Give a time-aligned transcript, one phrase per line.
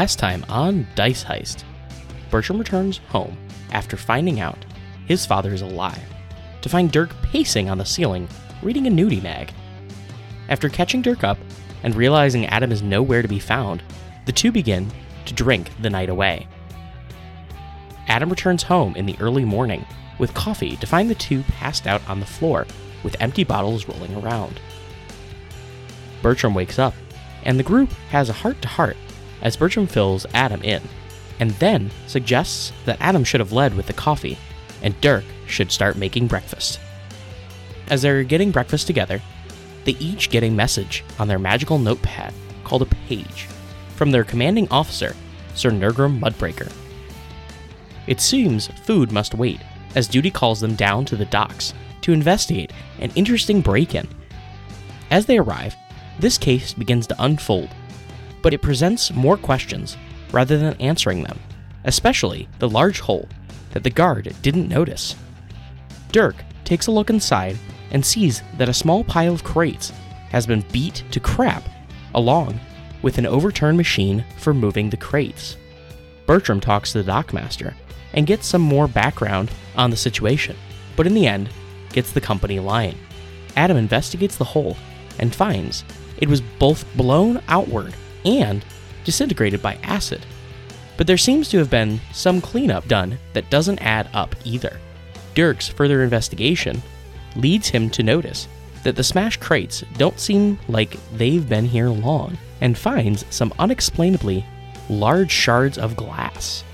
[0.00, 1.62] Last time on Dice Heist,
[2.30, 3.36] Bertram returns home
[3.70, 4.56] after finding out
[5.04, 6.00] his father is alive
[6.62, 8.26] to find Dirk pacing on the ceiling
[8.62, 9.52] reading a nudie mag.
[10.48, 11.36] After catching Dirk up
[11.82, 13.82] and realizing Adam is nowhere to be found,
[14.24, 14.90] the two begin
[15.26, 16.48] to drink the night away.
[18.08, 19.84] Adam returns home in the early morning
[20.18, 22.66] with coffee to find the two passed out on the floor
[23.02, 24.62] with empty bottles rolling around.
[26.22, 26.94] Bertram wakes up,
[27.42, 28.96] and the group has a heart to heart
[29.42, 30.82] as Bertram fills Adam in,
[31.38, 34.38] and then suggests that Adam should have led with the coffee,
[34.82, 36.80] and Dirk should start making breakfast.
[37.88, 39.20] As they're getting breakfast together,
[39.84, 42.32] they each get a message on their magical notepad
[42.64, 43.48] called a page
[43.96, 45.16] from their commanding officer,
[45.54, 46.72] Sir Nurgram Mudbreaker.
[48.06, 49.60] It seems food must wait,
[49.94, 54.08] as duty calls them down to the docks to investigate an interesting break in.
[55.10, 55.74] As they arrive,
[56.18, 57.70] this case begins to unfold,
[58.42, 59.96] but it presents more questions
[60.32, 61.38] rather than answering them,
[61.84, 63.28] especially the large hole
[63.72, 65.16] that the guard didn't notice.
[66.12, 67.56] Dirk takes a look inside
[67.90, 69.92] and sees that a small pile of crates
[70.30, 71.64] has been beat to crap,
[72.14, 72.58] along
[73.02, 75.56] with an overturned machine for moving the crates.
[76.26, 77.74] Bertram talks to the dockmaster
[78.12, 80.56] and gets some more background on the situation,
[80.96, 81.50] but in the end,
[81.92, 82.96] gets the company lying.
[83.56, 84.76] Adam investigates the hole
[85.18, 85.84] and finds
[86.18, 88.64] it was both blown outward and
[89.04, 90.24] disintegrated by acid.
[90.96, 94.78] But there seems to have been some cleanup done that doesn't add up either.
[95.34, 96.82] Dirk's further investigation
[97.36, 98.48] leads him to notice
[98.82, 104.44] that the smashed crates don't seem like they've been here long and finds some unexplainably
[104.88, 106.64] large shards of glass.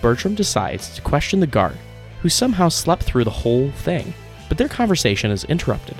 [0.00, 1.76] Bertram decides to question the guard,
[2.20, 4.14] who somehow slept through the whole thing,
[4.48, 5.96] but their conversation is interrupted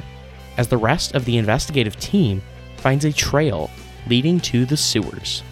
[0.57, 2.43] as the rest of the investigative team
[2.77, 3.71] finds a trail
[4.07, 5.43] leading to the sewers.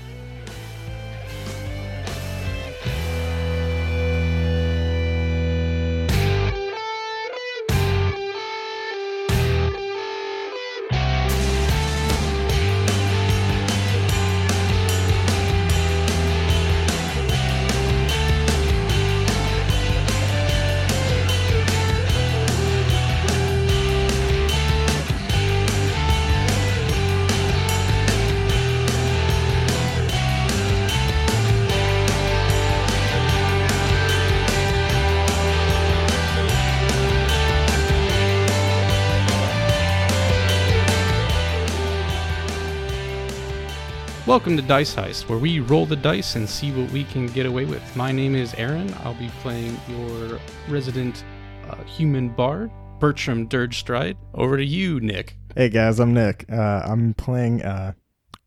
[44.33, 47.45] Welcome to Dice Heist, where we roll the dice and see what we can get
[47.45, 47.83] away with.
[47.95, 48.91] My name is Aaron.
[49.05, 51.23] I'll be playing your resident
[51.69, 54.17] uh, human bard, Bertram Dirgestride.
[54.33, 55.37] Over to you, Nick.
[55.55, 56.47] Hey guys, I'm Nick.
[56.51, 57.93] Uh, I'm playing uh,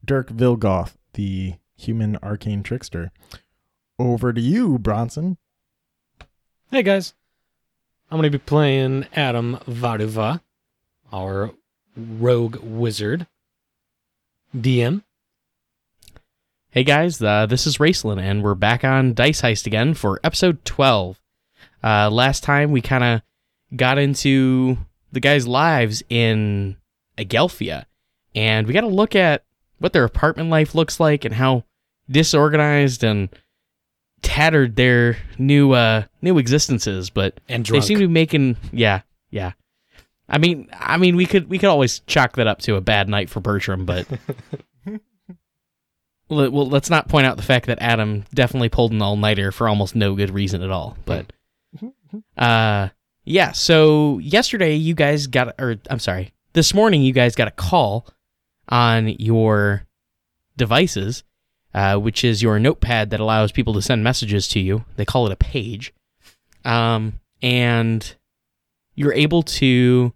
[0.04, 3.12] Dirk Vilgoth, the human arcane trickster.
[4.00, 5.38] Over to you, Bronson.
[6.72, 7.14] Hey guys,
[8.10, 10.42] I'm going to be playing Adam Vaduva,
[11.14, 11.52] our
[11.96, 13.28] rogue wizard.
[14.58, 15.04] DM.
[16.76, 20.66] Hey guys, uh, this is Raceland, and we're back on Dice Heist again for episode
[20.66, 21.22] 12.
[21.82, 23.22] Uh, last time we kind of
[23.78, 24.78] got into
[25.14, 26.76] the guys' lives in
[27.18, 27.86] Agelphia,
[28.36, 29.46] and we got to look at
[29.78, 31.64] what their apartment life looks like and how
[32.12, 33.30] disorganized and
[34.22, 37.10] tattered their new uh, new existences.
[37.10, 39.54] But And they seem to be making, yeah, yeah.
[40.28, 43.08] I mean, I mean, we could we could always chalk that up to a bad
[43.08, 44.06] night for Bertram, but
[46.30, 49.52] well, well, let's not point out the fact that Adam definitely pulled an all nighter
[49.52, 50.98] for almost no good reason at all.
[51.06, 51.32] But,
[52.38, 52.90] uh,
[53.24, 53.52] yeah.
[53.52, 58.08] So yesterday you guys got, or I'm sorry, this morning you guys got a call
[58.70, 59.86] on your
[60.58, 61.24] devices,
[61.74, 64.86] uh, which is your notepad that allows people to send messages to you.
[64.96, 65.94] They call it a page,
[66.64, 68.16] um, and
[68.96, 70.14] you're able to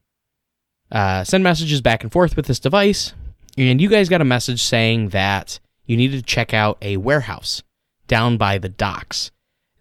[0.92, 3.14] uh, send messages back and forth with this device.
[3.58, 5.60] And you guys got a message saying that
[5.90, 7.64] you needed to check out a warehouse
[8.08, 9.32] down by the docks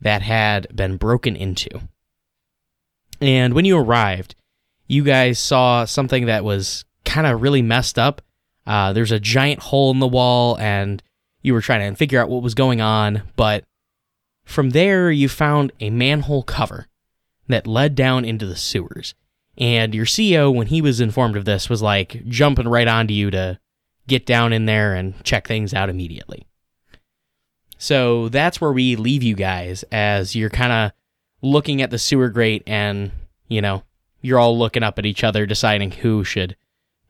[0.01, 1.69] that had been broken into.
[3.21, 4.35] And when you arrived,
[4.87, 8.23] you guys saw something that was kind of really messed up.
[8.67, 11.03] Uh, there's a giant hole in the wall, and
[11.43, 13.25] you were trying to figure out what was going on.
[13.37, 13.65] But
[14.47, 16.87] from there, you found a manhole cover
[17.49, 19.15] that led down into the sewers.
[19.59, 23.31] And your CEO, when he was informed of this, was like jumping right onto you
[23.31, 23.59] to
[24.09, 26.47] get down in there and check things out immediately.
[27.79, 30.93] So that's where we leave you guys as you're kind of
[31.43, 33.13] looking at the sewer grate and,
[33.47, 33.85] you know,
[34.21, 36.57] you're all looking up at each other deciding who should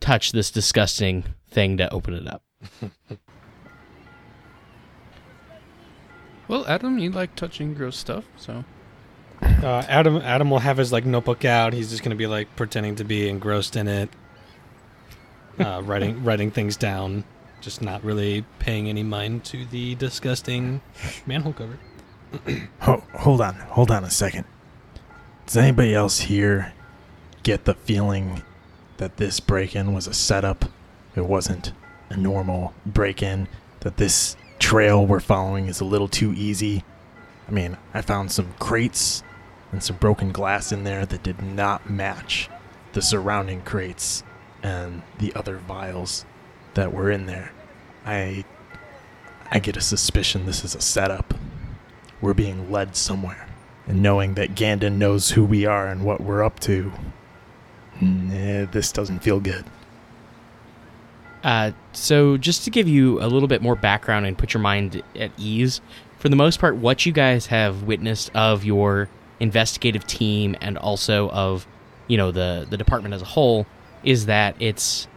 [0.00, 2.42] touch this disgusting thing to open it up.
[6.48, 8.64] Well, Adam, you like touching gross stuff, so
[9.42, 11.72] Uh, Adam Adam will have his like notebook out.
[11.74, 14.08] He's just gonna be like pretending to be engrossed in it,
[15.60, 17.24] uh, writing writing things down,
[17.60, 20.80] just not really paying any mind to the disgusting
[21.26, 21.78] manhole cover.
[22.80, 24.44] Ho- hold on, hold on a second.
[25.46, 26.74] Does anybody else here
[27.42, 28.42] get the feeling
[28.98, 30.66] that this break in was a setup?
[31.16, 31.72] It wasn't
[32.10, 33.48] a normal break in?
[33.80, 36.84] That this trail we're following is a little too easy?
[37.48, 39.22] I mean, I found some crates
[39.72, 42.50] and some broken glass in there that did not match
[42.92, 44.22] the surrounding crates
[44.62, 46.24] and the other vials
[46.74, 47.52] that were in there.
[48.04, 48.44] I
[49.50, 51.34] I get a suspicion this is a setup
[52.20, 53.46] we're being led somewhere.
[53.86, 56.92] And knowing that Gandon knows who we are and what we're up to,
[58.00, 59.64] this doesn't feel good.
[61.42, 65.02] Uh, so, just to give you a little bit more background and put your mind
[65.16, 65.80] at ease,
[66.18, 69.08] for the most part, what you guys have witnessed of your
[69.38, 71.66] investigative team and also of,
[72.08, 73.66] you know, the the department as a whole
[74.04, 75.08] is that it's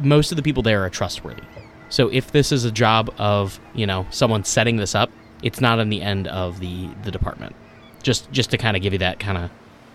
[0.00, 1.42] most of the people there are trustworthy.
[1.88, 5.10] So, if this is a job of you know someone setting this up,
[5.42, 7.54] it's not on the end of the the department.
[8.02, 9.50] Just just to kind of give you that kind of,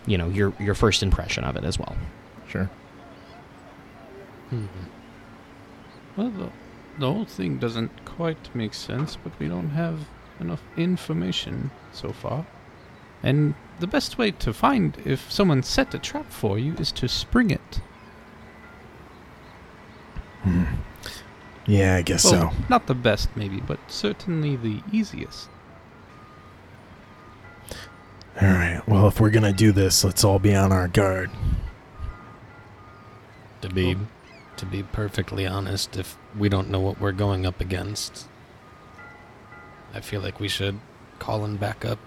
[0.05, 1.95] you know, your your first impression of it as well.
[2.47, 2.69] Sure.
[4.49, 4.65] Hmm.
[6.15, 6.49] well, the,
[6.99, 10.07] the whole thing doesn't quite make sense, but we don't have
[10.39, 12.45] enough information so far.
[13.23, 17.07] And the best way to find if someone set a trap for you is to
[17.07, 17.81] spring it.
[20.43, 20.63] Hmm.
[21.65, 25.49] Yeah, I guess Well, not the best, maybe, but certainly the easiest.
[28.41, 28.81] All right.
[28.87, 31.31] Well, if we're gonna do this, let's all be on our guard.
[33.61, 33.97] To be
[34.57, 38.27] to be perfectly honest, if we don't know what we're going up against,
[39.93, 40.79] I feel like we should
[41.19, 41.99] call him back backup.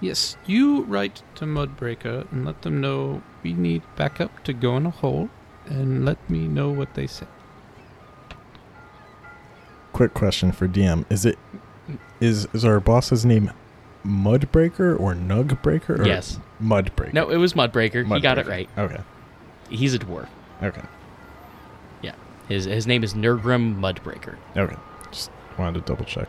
[0.00, 4.86] Yes, you write to Mudbreaker and let them know we need backup to go in
[4.86, 5.30] a hole,
[5.66, 7.26] and let me know what they say.
[9.92, 11.38] Quick question for DM: Is it
[12.20, 13.50] is is our boss's name
[14.04, 16.00] Mudbreaker or Nugbreaker?
[16.00, 16.38] Or Yes.
[16.62, 17.12] Mudbreaker.
[17.14, 18.06] No, it was Mudbreaker.
[18.14, 18.68] He got it right.
[18.76, 19.00] Okay.
[19.70, 20.28] He's a dwarf.
[20.62, 20.82] Okay.
[22.02, 22.14] Yeah,
[22.48, 24.36] his his name is Nurgrim Mudbreaker.
[24.56, 24.76] Okay.
[25.10, 26.28] Just wanted to double check.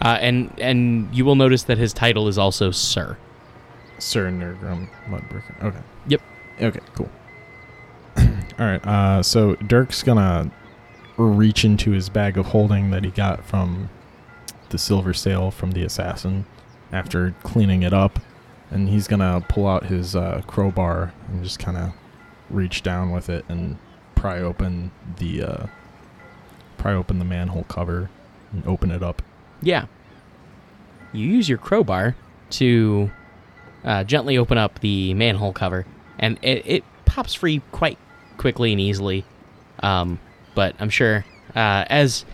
[0.00, 3.16] Uh, and and you will notice that his title is also Sir.
[3.98, 5.62] Sir Nurgrim Mudbreaker.
[5.62, 5.78] Okay.
[6.08, 6.22] Yep.
[6.60, 7.10] Okay, cool.
[8.16, 8.86] All right.
[8.86, 10.50] Uh, so Dirk's gonna
[11.16, 13.90] reach into his bag of holding that he got from
[14.70, 16.46] the silver sail from the assassin
[16.92, 18.18] after cleaning it up,
[18.70, 21.92] and he's gonna pull out his uh, crowbar and just kind of
[22.48, 23.78] reach down with it and
[24.14, 25.66] pry open the uh,
[26.78, 28.10] pry open the manhole cover
[28.52, 29.22] and open it up.
[29.62, 29.86] Yeah.
[31.12, 32.16] You use your crowbar
[32.50, 33.10] to
[33.84, 35.86] uh, gently open up the manhole cover,
[36.18, 37.98] and it, it pops free quite
[38.36, 39.24] quickly and easily.
[39.82, 40.20] Um,
[40.54, 42.24] but I'm sure uh, as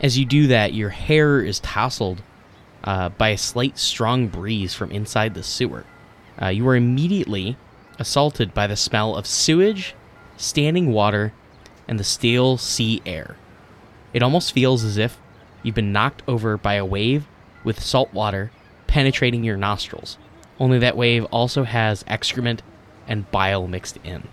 [0.00, 2.22] as you do that, your hair is tousled
[2.84, 5.84] uh, by a slight strong breeze from inside the sewer.
[6.40, 7.56] Uh, you are immediately
[7.98, 9.94] assaulted by the smell of sewage,
[10.38, 11.34] standing water,
[11.86, 13.36] and the stale sea air.
[14.14, 15.19] It almost feels as if
[15.62, 17.26] you've been knocked over by a wave
[17.64, 18.50] with salt water
[18.86, 20.18] penetrating your nostrils.
[20.58, 22.62] Only that wave also has excrement
[23.06, 24.28] and bile mixed in.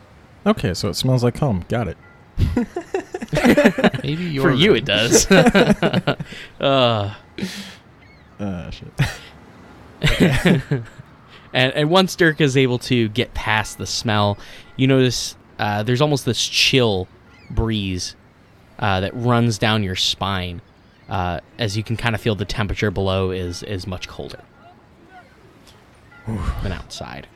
[0.46, 1.66] Okay, so it smells like home.
[1.70, 1.98] Got it.
[4.04, 5.30] Maybe you're For you, it does.
[6.62, 7.14] uh,
[8.40, 8.92] Uh, shit.
[11.54, 14.38] and, and once Dirk is able to get past the smell,
[14.76, 17.08] you notice uh, there's almost this chill
[17.50, 18.16] breeze
[18.80, 20.62] uh, that runs down your spine,
[21.10, 24.42] uh, as you can kind of feel the temperature below is is much colder
[26.62, 27.28] than outside.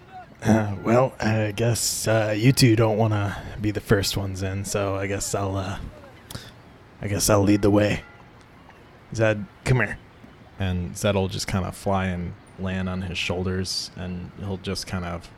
[0.44, 4.66] Uh, well, I guess uh, you two don't want to be the first ones in,
[4.66, 5.78] so I guess I'll, uh,
[7.01, 8.04] I guess I'll lead the way.
[9.13, 9.98] Zed, come here.
[10.60, 14.88] And Zed will just kind of fly and land on his shoulders, and he'll just
[14.88, 15.30] kind of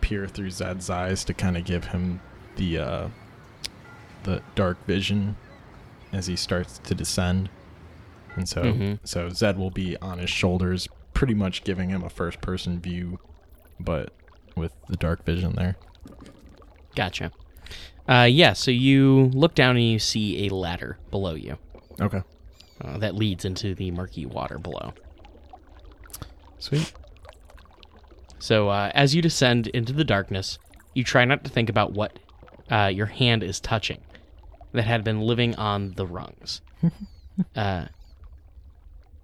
[0.00, 2.20] peer through Zed's eyes to kind of give him
[2.56, 3.08] the, uh,
[4.24, 5.36] the dark vision
[6.14, 7.48] as he starts to descend.
[8.36, 8.98] And so, Mhm.
[9.04, 13.18] so Zed will be on his shoulders, pretty much giving him a first-person view,
[13.78, 14.12] but
[14.56, 15.76] with the dark vision there.
[16.94, 17.32] Gotcha.
[18.08, 21.56] Uh, yeah, so you look down and you see a ladder below you
[22.00, 22.22] Okay.
[22.82, 24.92] uh, that leads into the murky water below.
[26.58, 26.92] Sweet.
[28.38, 30.58] So uh, as you descend into the darkness,
[30.94, 32.18] you try not to think about what
[32.70, 34.00] uh, your hand is touching.
[34.74, 36.60] That had been living on the rungs.
[37.56, 37.86] uh,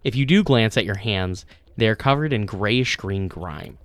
[0.03, 1.45] if you do glance at your hands,
[1.77, 3.77] they are covered in grayish green grime.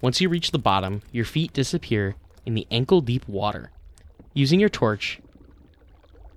[0.00, 3.70] Once you reach the bottom, your feet disappear in the ankle deep water.
[4.32, 5.20] Using your torch,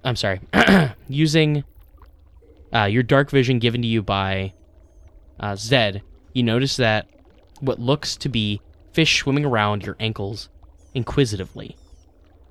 [0.03, 0.41] I'm sorry,
[1.07, 1.63] using
[2.73, 4.53] uh, your dark vision given to you by
[5.39, 7.07] uh, Zed, you notice that
[7.61, 10.49] what looks to be fish swimming around your ankles
[10.93, 11.75] inquisitively.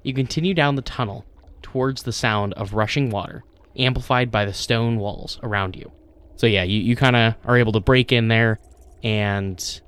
[0.03, 1.25] You continue down the tunnel
[1.63, 3.45] towards the sound of rushing water,
[3.79, 5.91] amplified by the stone walls around you.
[6.37, 8.59] So, yeah, you, you kind of are able to break in there
[9.03, 9.81] and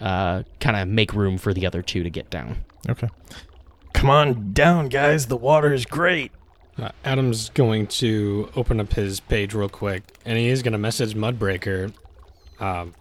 [0.00, 2.64] uh, kind of make room for the other two to get down.
[2.88, 3.08] Okay.
[3.92, 5.26] Come on down, guys.
[5.26, 6.32] The water is great.
[6.78, 10.78] Uh, Adam's going to open up his page real quick, and he is going to
[10.78, 11.92] message Mudbreaker,
[12.60, 12.94] um,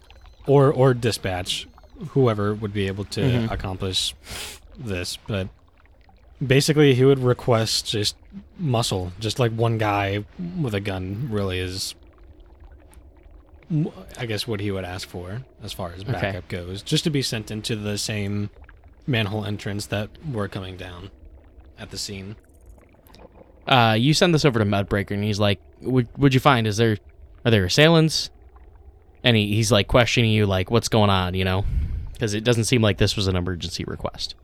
[0.48, 1.68] or or dispatch
[2.10, 3.52] whoever would be able to Mhm.
[3.52, 4.16] accomplish
[4.78, 5.18] this.
[5.28, 5.50] But
[6.46, 8.16] basically, he would request just
[8.58, 10.26] muscle, just like one guy
[10.60, 11.28] with a gun.
[11.32, 11.96] Really is,
[14.18, 16.12] i guess, what he would ask for as far as Okay.
[16.12, 18.50] backup goes, just to be sent into the same
[19.08, 21.12] manhole entrance that we're coming down
[21.78, 22.36] at the scene.
[23.68, 26.68] Uh, you send this over to Mudbreaker, and he's like, "Would would you find?
[26.68, 26.98] Is there
[27.44, 28.30] are there assailants?"
[29.24, 31.66] And he, he's like questioning you, like, "What's going on?" You know,
[32.14, 34.36] because it doesn't seem like this was an emergency request.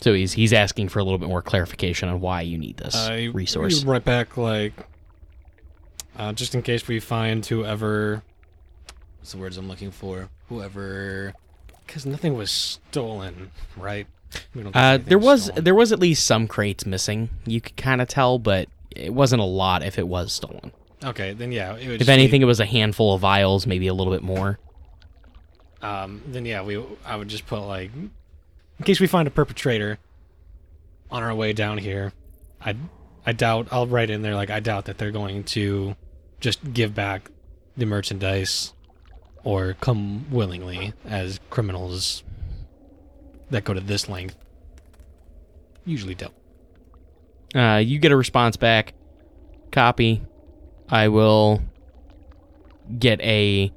[0.00, 2.94] So he's he's asking for a little bit more clarification on why you need this
[2.94, 3.84] I resource.
[3.84, 4.72] Right back, like,
[6.16, 8.22] uh, just in case we find whoever.
[9.18, 10.28] What's the words I'm looking for?
[10.48, 11.34] Whoever,
[11.86, 14.06] because nothing was stolen, right?
[14.74, 15.64] Uh, there was stolen.
[15.64, 17.30] there was at least some crates missing.
[17.46, 20.72] You could kind of tell, but it wasn't a lot if it was stolen.
[21.04, 21.74] Okay, then yeah.
[21.74, 24.58] If just be- anything, it was a handful of vials, maybe a little bit more.
[25.82, 26.82] um, then yeah, we.
[27.04, 27.90] I would just put like,
[28.78, 29.98] in case we find a perpetrator
[31.10, 32.12] on our way down here.
[32.60, 32.76] I,
[33.24, 33.68] I doubt.
[33.70, 35.96] I'll write in there like I doubt that they're going to
[36.40, 37.30] just give back
[37.76, 38.72] the merchandise
[39.44, 42.22] or come willingly as criminals
[43.50, 44.36] that go to this length.
[45.84, 46.34] Usually don't.
[47.54, 48.92] Uh, you get a response back.
[49.72, 50.22] Copy.
[50.88, 51.62] I will
[52.98, 53.72] get a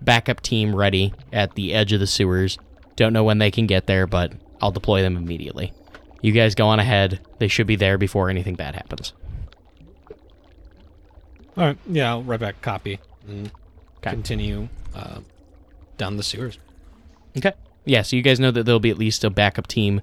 [0.00, 2.58] backup team ready at the edge of the sewers.
[2.96, 5.72] Don't know when they can get there, but I'll deploy them immediately.
[6.22, 7.20] You guys go on ahead.
[7.38, 9.12] They should be there before anything bad happens.
[11.56, 11.78] All right.
[11.86, 12.98] Yeah, I'll write back copy
[13.28, 13.50] and
[13.98, 14.10] Okay.
[14.10, 15.20] continue uh,
[15.96, 16.58] down the sewers.
[17.36, 17.52] Okay.
[17.86, 20.02] Yeah, so you guys know that there'll be at least a backup team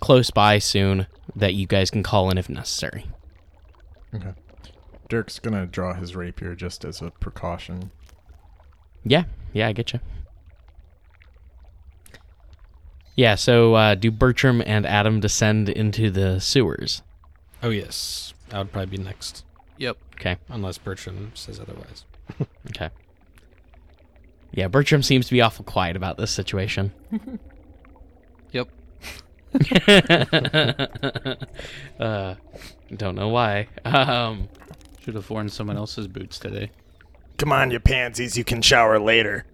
[0.00, 1.06] close by soon
[1.36, 3.06] that you guys can call in if necessary.
[4.14, 4.32] Okay.
[5.08, 7.90] Dirk's gonna draw his rapier just as a precaution.
[9.04, 10.00] Yeah, yeah, I get you.
[13.14, 17.02] Yeah, so uh, do Bertram and Adam descend into the sewers?
[17.62, 19.44] Oh yes, that would probably be next,
[19.78, 19.98] Yep.
[20.14, 22.04] Okay, unless Bertram says otherwise.
[22.68, 22.90] okay.
[24.52, 26.92] Yeah, Bertram seems to be awful quiet about this situation.
[28.52, 28.68] Yep.
[31.98, 32.34] uh,
[32.94, 33.68] don't know why.
[33.84, 34.48] Um,
[35.00, 36.70] Should have worn someone else's boots today.
[37.38, 38.36] Come on, you pansies.
[38.36, 39.46] You can shower later.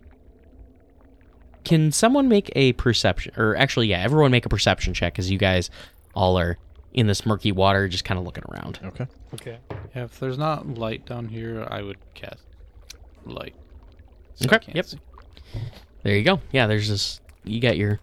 [1.65, 5.39] Can someone make a perception, or actually, yeah, everyone make a perception check as you
[5.39, 5.71] guys
[6.15, 6.59] all are
[6.95, 8.81] in this murky water, just kind of looking around.
[8.85, 9.07] Okay.
[9.35, 9.59] Okay.
[9.95, 12.43] Yeah, if there's not light down here, I would cast
[13.27, 13.55] light.
[14.41, 14.87] I Okay, can't yep.
[14.87, 14.99] see.
[16.03, 16.41] There you go.
[16.53, 17.21] Yeah, there's this.
[17.45, 18.01] You got your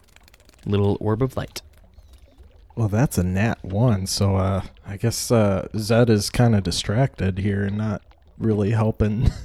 [0.66, 1.62] little orb of light.
[2.76, 7.38] Well, that's a nat one, so uh, I guess uh, Zed is kind of distracted
[7.40, 8.02] here and not
[8.38, 9.30] really helping.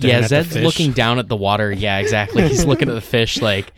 [0.00, 1.72] Yeah, Zed's looking down at the water.
[1.72, 2.46] Yeah, exactly.
[2.46, 3.72] He's looking at the fish, like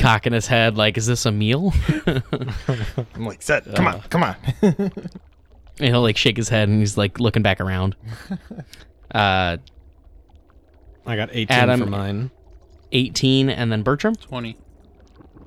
[0.00, 1.72] cocking his head, like, "Is this a meal?"
[2.06, 4.00] I'm like, Zed, come on, Uh.
[4.10, 4.34] come on.
[4.60, 4.90] and
[5.78, 7.94] he'll like shake his head, and he's like looking back around.
[9.14, 9.58] Uh,
[11.06, 12.30] I got 18 Adam- for mine.
[12.90, 14.16] 18, and then Bertram.
[14.16, 14.56] 20.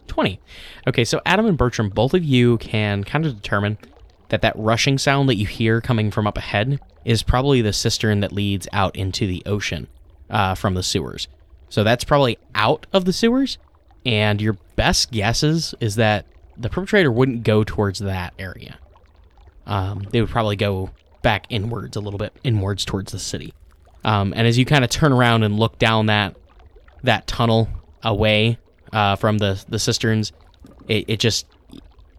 [0.08, 0.40] 20.
[0.88, 3.78] Okay, so Adam and Bertram, both of you can kind of determine
[4.30, 8.22] that that rushing sound that you hear coming from up ahead is probably the cistern
[8.22, 9.88] that leads out into the ocean
[10.30, 11.28] uh, from the sewers.
[11.70, 13.58] So that's probably out of the sewers,
[14.06, 16.26] and your best guesses is that
[16.58, 18.78] the perpetrator wouldn't go towards that area.
[19.66, 20.92] Um, they would probably go
[21.22, 23.54] back inwards a little bit, inwards towards the city.
[24.04, 26.36] Um, and as you kind of turn around and look down that
[27.04, 27.70] that tunnel
[28.04, 28.58] away
[28.92, 30.32] uh, from the the cisterns,
[30.88, 31.48] it, it just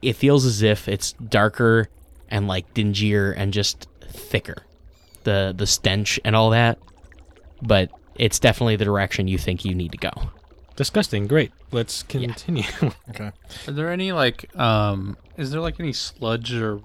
[0.03, 1.89] it feels as if it's darker
[2.29, 4.57] and like dingier and just thicker,
[5.25, 6.79] the the stench and all that.
[7.63, 10.11] But it's definitely the direction you think you need to go.
[10.77, 11.27] Disgusting.
[11.27, 11.53] Great.
[11.73, 12.65] Let's continue.
[13.11, 13.31] okay.
[13.69, 16.81] Are there any like um is there like any sludge or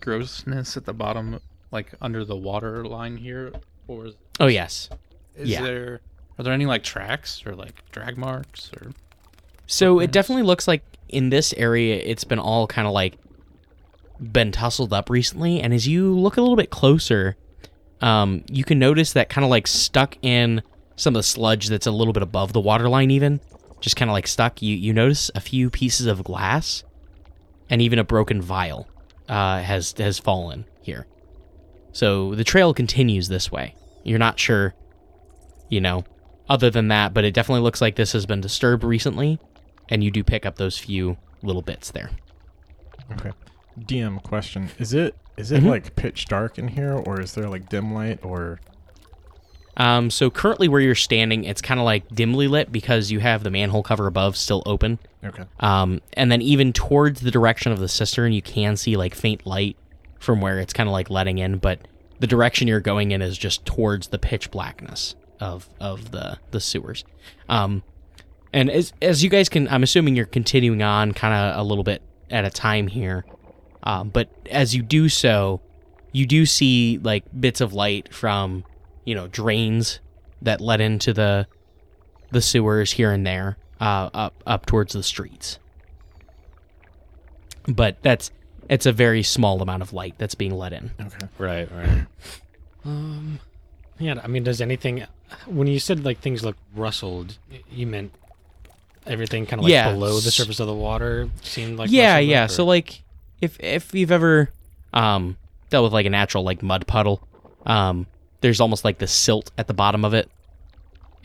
[0.00, 3.52] grossness at the bottom, like under the water line here,
[3.88, 4.90] or is, Oh yes.
[5.36, 5.62] is Yeah.
[5.62, 6.00] there
[6.38, 8.92] are there any like tracks or like drag marks or?
[9.66, 13.14] So it definitely looks like in this area it's been all kind of like
[14.20, 17.36] been tussled up recently and as you look a little bit closer
[18.00, 20.62] um, you can notice that kind of like stuck in
[20.96, 23.40] some of the sludge that's a little bit above the waterline even
[23.80, 26.84] just kind of like stuck you you notice a few pieces of glass
[27.68, 28.88] and even a broken vial
[29.28, 31.06] uh, has has fallen here
[31.92, 34.74] so the trail continues this way you're not sure
[35.68, 36.04] you know
[36.48, 39.38] other than that but it definitely looks like this has been disturbed recently
[39.88, 42.10] and you do pick up those few little bits there.
[43.12, 43.32] Okay.
[43.78, 45.68] DM question: Is it is it Mhm.
[45.70, 48.60] like pitch dark in here, or is there like dim light, or
[49.76, 53.42] Um, so currently where you're standing, it's kind of like dimly lit because you have
[53.42, 55.00] the manhole cover above still open.
[55.24, 55.42] okay?
[55.58, 59.44] Um, and then even towards the direction of the cistern, you can see like faint
[59.46, 59.76] light
[60.20, 61.80] from where it's kind of like letting in, but
[62.20, 66.60] the direction you're going in is just towards the pitch blackness of of the the
[66.60, 67.04] sewers.
[67.48, 67.82] Um,
[68.52, 71.82] and as as you guys can, I'm assuming you're continuing on kind of a little
[71.84, 72.00] bit
[72.30, 73.24] at a time here.
[73.84, 75.60] Um, but as you do so,
[76.12, 78.64] you do see like bits of light from
[79.04, 80.00] you know drains
[80.42, 81.46] that led into the
[82.30, 85.58] the sewers here and there uh, up up towards the streets.
[87.68, 88.30] But that's
[88.68, 90.90] it's a very small amount of light that's being let in.
[91.00, 91.26] Okay.
[91.38, 92.06] Right, right.
[92.84, 93.40] Um,
[93.98, 94.20] yeah.
[94.22, 95.04] I mean, does anything?
[95.46, 97.38] When you said like things look rustled,
[97.70, 98.12] you meant
[99.06, 101.90] everything kind of like Yeah, below the surface of the water seemed like.
[101.90, 102.44] yeah, rustled yeah.
[102.44, 103.02] up, So like
[103.44, 104.50] if if you've ever
[104.92, 105.36] um
[105.70, 107.26] dealt with like a natural like mud puddle,
[107.66, 108.06] um
[108.40, 110.30] there's almost like the silt at the bottom of it.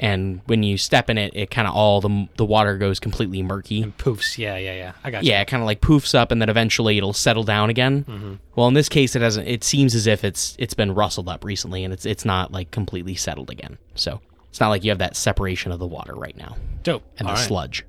[0.02, 3.42] And when you step in it, it kind of all the the water goes completely
[3.44, 3.82] murky.
[3.82, 4.38] and poofs.
[4.38, 4.92] Yeah, yeah, yeah.
[5.04, 5.32] I got You.
[5.32, 8.06] Yeah, it kind of like poofs up and then eventually it'll settle down again.
[8.08, 8.14] you.
[8.14, 9.48] hmm Well, in this case, it hasn't.
[9.50, 12.72] It seems as if it's it's been rustled up recently, and it's it's not like
[12.72, 13.78] completely settled again.
[13.96, 17.04] So it's not like you have that separation of the water right now Dope.
[17.18, 17.48] and All the right.
[17.48, 17.86] sludge.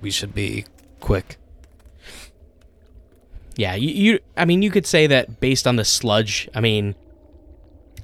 [0.00, 0.64] We should be
[0.98, 1.36] quick.
[3.56, 4.18] Yeah, you, you.
[4.36, 6.48] I mean, you could say that based on the sludge.
[6.54, 6.94] I mean,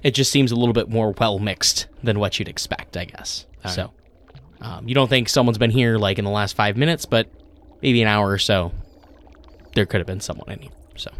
[0.02, 2.96] it just seems a little bit more well mixed than what you'd expect.
[2.96, 3.46] I guess.
[3.64, 3.92] All so,
[4.60, 7.28] um, you don't think someone's been here like in the last five minutes, but
[7.82, 8.72] maybe an hour or so.
[9.74, 10.72] There could have been someone in here.
[10.96, 11.10] So.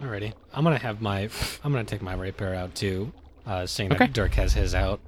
[0.00, 0.32] Alrighty.
[0.52, 1.28] I'm gonna have my.
[1.64, 3.12] I'm gonna take my rapier out too.
[3.46, 5.00] Uh, seeing that Dirk has his out.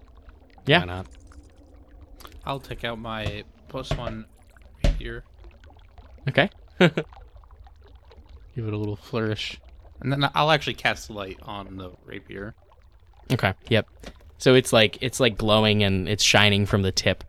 [0.67, 0.81] Yeah.
[0.81, 1.07] Why not?
[2.47, 4.27] I'll take out my plus one
[4.99, 5.25] here,
[6.29, 6.49] Okay.
[8.55, 9.59] give it a little flourish,
[10.01, 12.55] and then I'll actually cast light on the rapier.
[13.33, 13.55] Okay.
[13.69, 13.87] Yep.
[14.38, 17.25] So it's like it's like glowing and it's shining from the tip,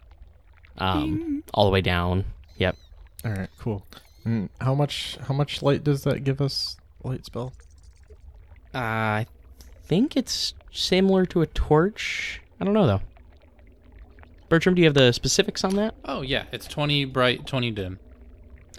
[0.78, 2.26] um, all the way down.
[2.58, 2.76] Yep.
[3.24, 3.50] All right.
[3.60, 3.86] Cool.
[4.26, 6.78] And how much how much light does that give us?
[7.04, 7.54] Light spell.
[8.74, 8.78] Uh,
[9.24, 9.28] I
[9.84, 12.42] think it's similar to a torch.
[12.60, 13.02] I don't know though.
[14.50, 15.96] Bertram, do you have the specifics on that?
[16.04, 18.00] Oh yeah, it's twenty bright, twenty dim.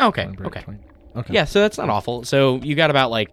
[0.01, 0.27] Okay.
[0.27, 0.61] One break, Okay.
[0.63, 0.81] 20.
[1.17, 1.35] Okay.
[1.35, 1.45] Yeah.
[1.45, 2.25] So that's not awful.
[2.25, 3.31] So you got about like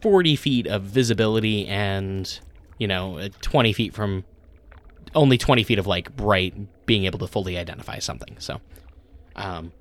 [0.00, 2.40] forty feet of visibility and
[2.78, 4.24] you know uh, twenty feet from
[5.14, 6.54] only twenty feet of like bright
[6.86, 8.36] being able to fully identify something.
[8.38, 8.60] So,
[9.36, 9.72] um,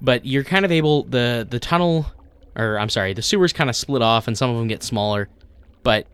[0.00, 2.06] but you're kind of able the the tunnel,
[2.54, 5.28] or I'm sorry, the sewers kind of split off and some of them get smaller.
[5.82, 6.06] But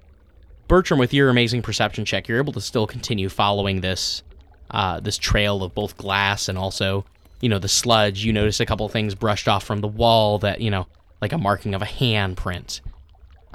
[0.66, 4.22] Bertram, with your amazing perception check, you're able to still continue following this
[4.70, 7.04] uh, this trail of both glass and also
[7.40, 8.24] you know the sludge.
[8.24, 10.86] You notice a couple things brushed off from the wall that you know
[11.20, 12.80] like a marking of a handprint.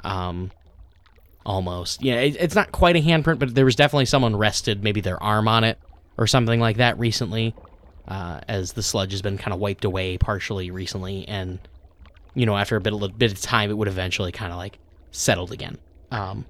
[0.02, 0.50] Um,
[1.46, 2.02] almost.
[2.02, 5.22] Yeah, it, it's not quite a handprint, but there was definitely someone rested, maybe their
[5.22, 5.78] arm on it
[6.16, 7.54] or something like that recently,
[8.08, 11.58] uh, as the sludge has been kind of wiped away partially recently, and
[12.34, 14.78] you know after a bit of bit of time, it would eventually kind of like
[15.10, 15.78] settled again.
[16.10, 16.46] Um,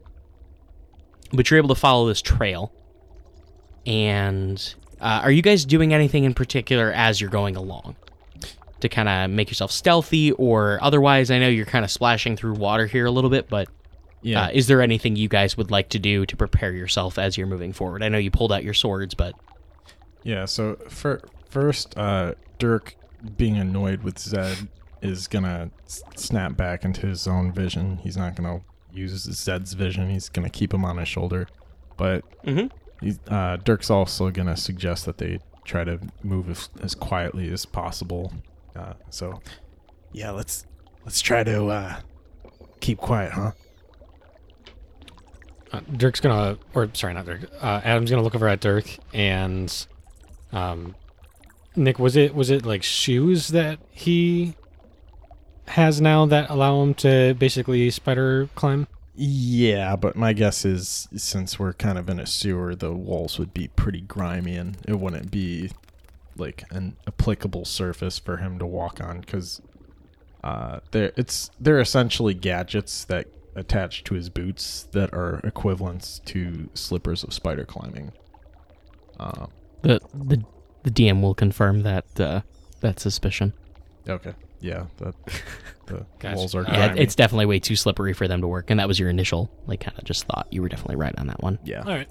[1.32, 2.72] but you're able to follow this trail,
[3.86, 7.96] and uh, are you guys doing anything in particular as you're going along?
[8.80, 12.54] To kind of make yourself stealthy, or otherwise, I know you're kind of splashing through
[12.54, 13.68] water here a little bit, but
[14.22, 14.44] Yeah.
[14.44, 17.46] uh, is there anything you guys would like to do to prepare yourself as you're
[17.46, 18.02] moving forward?
[18.02, 19.34] I know you pulled out your swords, but
[20.22, 22.94] Yeah, so fir- first, uh, Dirk,
[23.36, 24.68] being annoyed with Zed,
[25.02, 25.70] is gonna
[26.16, 27.98] snap back into his own vision.
[28.02, 28.60] He's not gonna
[28.92, 30.08] use Zed's vision.
[30.10, 31.46] He's gonna keep him on his shoulder.
[31.96, 32.70] But Mhm.
[33.00, 37.64] He's, uh, Dirk's also gonna suggest that they try to move as, as quietly as
[37.64, 38.32] possible.
[38.76, 39.40] Uh, so,
[40.12, 40.66] yeah, let's
[41.04, 41.96] let's try to uh,
[42.80, 43.52] keep quiet, huh?
[45.72, 47.50] Uh, Dirk's gonna, or sorry, not Dirk.
[47.60, 49.86] Uh, Adam's gonna look over at Dirk and,
[50.52, 50.94] um,
[51.76, 54.54] Nick, was it was it like shoes that he
[55.66, 58.86] has now that allow him to basically spider climb?
[59.16, 63.54] Yeah, but my guess is since we're kind of in a sewer, the walls would
[63.54, 65.70] be pretty grimy and it wouldn't be
[66.36, 69.62] like an applicable surface for him to walk on because
[70.42, 76.68] uh, they're it's they're essentially gadgets that attach to his boots that are equivalents to
[76.74, 78.12] slippers of spider climbing.
[79.20, 79.46] Uh,
[79.82, 80.44] The the
[80.82, 82.40] the DM will confirm that uh,
[82.80, 83.52] that suspicion.
[84.08, 85.14] okay, yeah, that
[85.86, 86.36] the Gotcha.
[86.36, 87.00] walls are Yeah, grimy.
[87.02, 89.80] it's definitely way too slippery for them to work, and that was your initial like
[89.80, 90.46] kind of just thought.
[90.50, 91.58] You were definitely right on that one.
[91.64, 91.80] yeah.
[91.82, 92.08] All right.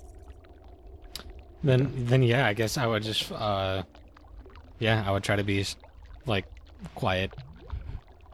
[1.64, 3.84] Then, then yeah, I guess I would just, uh,
[4.80, 5.66] yeah, I would try to be
[6.26, 6.46] like
[6.94, 7.32] quiet,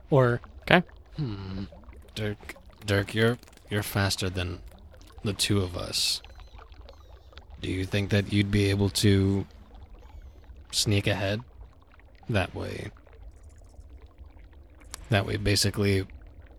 [0.10, 0.82] or 'Kay.
[1.16, 1.66] Hmm,
[2.16, 2.56] Dirk,
[2.86, 3.38] Dirk, you're
[3.70, 4.60] you're faster than
[5.24, 6.22] the two of us.
[7.62, 9.46] Do you think that you'd be able to
[10.72, 11.42] sneak ahead
[12.30, 12.90] that way?
[15.10, 16.06] That way, basically,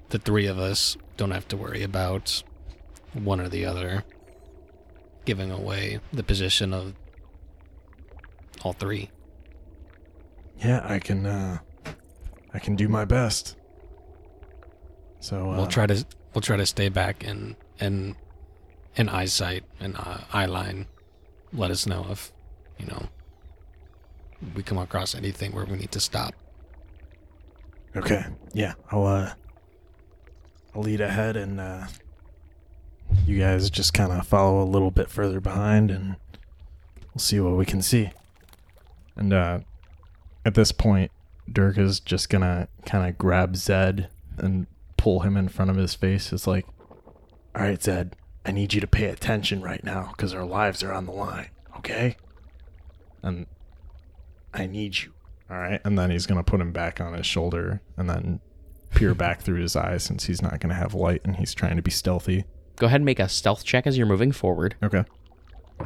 [0.09, 2.43] the three of us don't have to worry about
[3.13, 4.05] one or the other
[5.25, 6.95] giving away the position of
[8.63, 9.11] all three.
[10.59, 11.59] Yeah, I can uh
[12.53, 13.57] I can do my best.
[15.21, 18.17] So uh, we'll try to we'll try to stay back and and
[18.97, 20.87] in eyesight and uh, eye line.
[21.53, 22.33] Let us know if
[22.79, 23.07] you know
[24.55, 26.35] we come across anything where we need to stop.
[27.97, 28.25] Okay.
[28.53, 29.33] Yeah, I'll uh
[30.75, 31.87] I'll lead ahead and uh
[33.27, 36.17] you guys just kind of follow a little bit further behind and
[37.13, 38.11] we'll see what we can see.
[39.17, 39.61] And uh
[40.45, 41.11] at this point
[41.53, 45.77] Dirk is just going to kind of grab Zed and pull him in front of
[45.77, 46.33] his face.
[46.33, 46.65] It's like,
[47.57, 50.93] "All right, Zed, I need you to pay attention right now cuz our lives are
[50.93, 51.49] on the line,
[51.79, 52.17] okay?"
[53.23, 53.47] And
[54.55, 55.13] I need you.
[55.51, 55.81] All right.
[55.85, 58.41] And then he's going to put him back on his shoulder and then
[58.91, 61.77] peer back through his eyes since he's not going to have light and he's trying
[61.77, 62.45] to be stealthy.
[62.77, 65.05] Go ahead and make a stealth check as you're moving forward, Okay.
[65.81, 65.85] uh,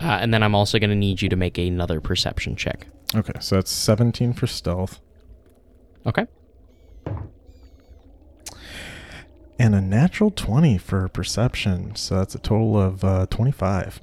[0.00, 2.86] and then I'm also going to need you to make another perception check.
[3.14, 3.32] Okay.
[3.40, 5.00] So that's 17 for stealth
[6.06, 6.26] Okay.
[9.58, 11.96] and a natural 20 for perception.
[11.96, 14.00] So that's a total of uh, 25.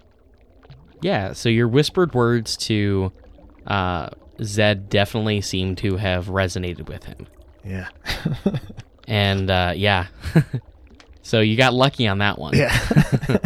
[1.02, 3.12] Yeah, so your whispered words to
[3.68, 4.10] uh,
[4.42, 7.28] Zed definitely seemed to have resonated with him.
[7.64, 7.90] Yeah.
[9.08, 10.08] And uh, yeah,
[11.22, 12.56] so you got lucky on that one.
[12.56, 12.76] yeah.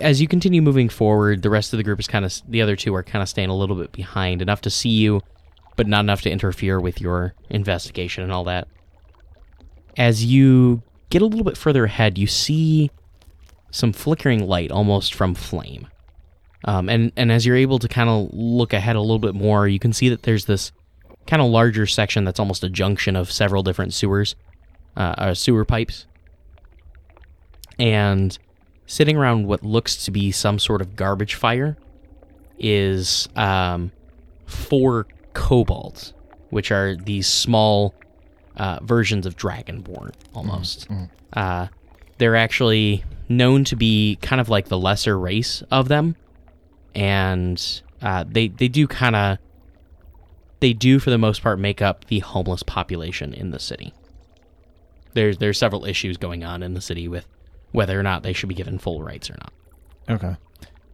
[0.00, 2.74] As you continue moving forward, the rest of the group is kind of, the other
[2.74, 5.20] two are kind of staying a little bit behind, enough to see you,
[5.76, 8.66] but not enough to interfere with your investigation and all that.
[9.96, 12.90] As you get a little bit further ahead, you see
[13.70, 15.86] some flickering light almost from flame.
[16.64, 19.66] Um, and, and as you're able to kind of look ahead a little bit more,
[19.66, 20.72] you can see that there's this
[21.26, 24.34] kind of larger section that's almost a junction of several different sewers,
[24.96, 26.06] uh, uh, sewer pipes.
[27.78, 28.36] And
[28.86, 31.76] sitting around what looks to be some sort of garbage fire
[32.58, 33.90] is um,
[34.46, 36.12] four kobolds,
[36.50, 37.94] which are these small
[38.56, 40.88] uh, versions of Dragonborn almost.
[40.88, 41.66] Mm, Uh,
[42.18, 46.14] they're actually known to be kind of like the lesser race of them,
[46.94, 49.38] and uh, they they do kind of
[50.60, 53.92] they do for the most part make up the homeless population in the city.
[55.14, 57.26] There's there's several issues going on in the city with
[57.72, 59.52] whether or not they should be given full rights or not.
[60.08, 60.36] Okay.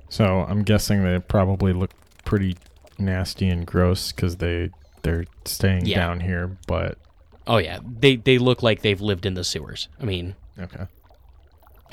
[0.08, 1.90] So I'm guessing they probably look
[2.24, 2.56] pretty
[2.98, 4.70] nasty and gross because they
[5.02, 5.98] they're staying Yeah.
[5.98, 6.56] down here.
[6.66, 6.98] But
[7.46, 9.88] Oh yeah, they they look like they've lived in the sewers.
[10.00, 10.86] I mean, okay,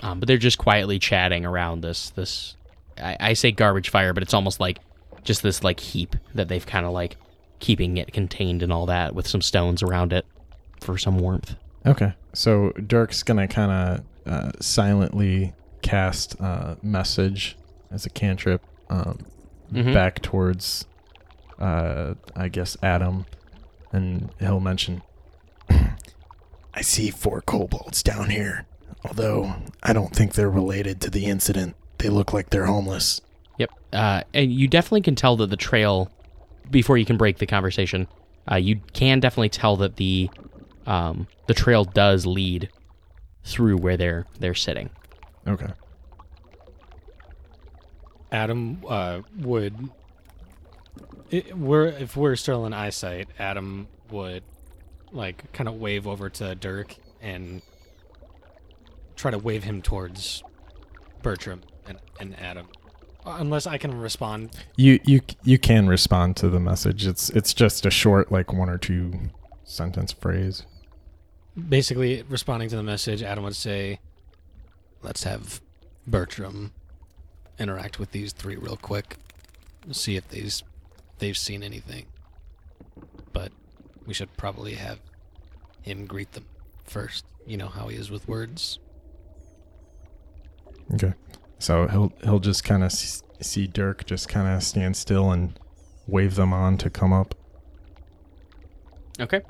[0.03, 2.55] um, but they're just quietly chatting around this this.
[2.97, 4.79] I, I say garbage fire, but it's almost like
[5.23, 7.17] just this like heap that they've kind of like
[7.59, 10.25] keeping it contained and all that with some stones around it
[10.81, 11.55] for some warmth.
[11.85, 12.13] okay.
[12.33, 17.57] So Dirk's gonna kind of uh, silently cast uh, message
[17.91, 19.19] as a cantrip um,
[19.73, 19.93] Mhm.
[19.93, 20.85] back towards,
[21.59, 23.25] uh, I guess Adam,
[23.91, 25.01] and he'll mention.
[26.73, 28.65] I see four kobolds down here.
[29.05, 31.75] Although I don't think they're related to the incident.
[31.97, 33.21] They look like they're homeless.
[33.57, 33.71] Yep.
[33.93, 36.11] Uh, and you definitely can tell that the trail,
[36.69, 38.07] before you can break the conversation,
[38.51, 40.29] uh, you can definitely tell that the
[40.85, 42.69] um, the trail does lead
[43.43, 44.89] through where they're they're sitting.
[45.47, 45.71] Okay.
[48.31, 49.89] Adam uh, would.
[51.31, 54.43] It, we're if we're still in eyesight, Adam would
[55.11, 57.61] like kind of wave over to Dirk and
[59.15, 60.43] try to wave him towards
[61.23, 62.67] Bertram and, and Adam.
[63.25, 64.51] Uh, Unless I can respond.
[64.75, 67.07] You you you can respond to the message.
[67.07, 69.13] It's it's just a short like one or two
[69.63, 70.63] sentence phrase.
[71.69, 73.99] Basically, responding to the message, Adam would say,
[75.01, 75.61] "Let's have
[76.05, 76.71] Bertram
[77.57, 79.17] interact with these three real quick,
[79.91, 80.61] see if they've
[81.19, 82.05] they've seen anything.
[83.33, 83.51] But
[84.05, 84.99] we should probably have
[85.81, 86.45] him greet them
[86.85, 87.25] first.
[87.45, 88.79] You know how he is with words.
[90.93, 91.13] Okay.
[91.59, 95.57] So he'll he'll just kind of see Dirk just kind of stand still and
[96.07, 97.35] wave them on to come up.
[99.19, 99.41] Okay.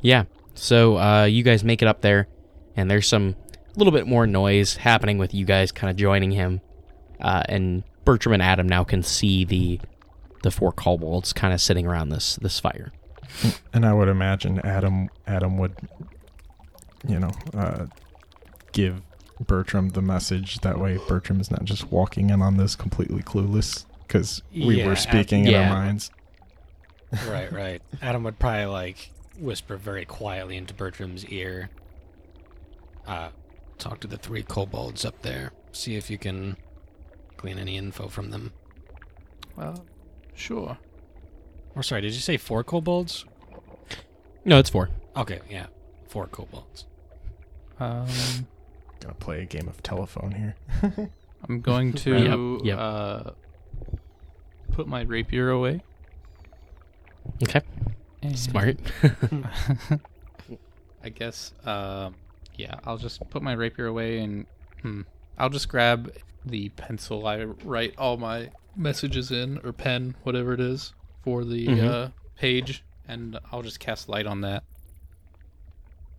[0.00, 0.24] Yeah.
[0.54, 2.28] So uh, you guys make it up there,
[2.76, 3.36] and there's some
[3.76, 6.60] little bit more noise happening with you guys kind of joining him,
[7.20, 9.80] uh, and Bertram and Adam now can see the
[10.42, 12.92] the four kobolds kind of sitting around this this fire.
[13.72, 15.76] And I would imagine Adam Adam would,
[17.06, 17.86] you know, uh,
[18.72, 19.02] give
[19.46, 20.58] Bertram the message.
[20.60, 24.86] That way, Bertram is not just walking in on this completely clueless because we Yeah,
[24.86, 25.68] were Ad- speaking in yeah.
[25.70, 26.10] our minds.
[27.28, 27.82] right, right.
[28.02, 31.70] Adam would probably like whisper very quietly into Bertram's ear.
[33.06, 33.28] Uh,
[33.78, 35.52] talk to the three kobolds up there.
[35.72, 36.56] See if you can
[37.36, 38.52] glean any info from them.
[39.56, 39.84] Well,
[40.34, 40.76] sure.
[41.74, 43.24] Or sorry, did you say four kobolds?
[44.44, 44.90] No, it's four.
[45.16, 45.66] Okay, yeah,
[46.08, 46.86] four kobolds.
[47.80, 48.06] Um,
[49.00, 50.56] Gonna play a game of telephone here.
[51.48, 52.78] I'm going to Yep, yep.
[52.78, 53.30] Uh,
[54.72, 55.82] put my rapier away.
[57.42, 57.60] Okay.
[58.22, 58.76] and- Smart.
[61.04, 61.52] I guess.
[61.64, 62.16] Um,
[62.56, 64.46] yeah, I'll just put my rapier away and
[64.82, 65.02] hmm,
[65.38, 66.12] I'll just grab
[66.44, 71.66] the pencil I write all my messages in, or pen, whatever it is, for the
[71.66, 71.84] Mhm.
[71.88, 74.64] uh, page, and I'll just cast light on that.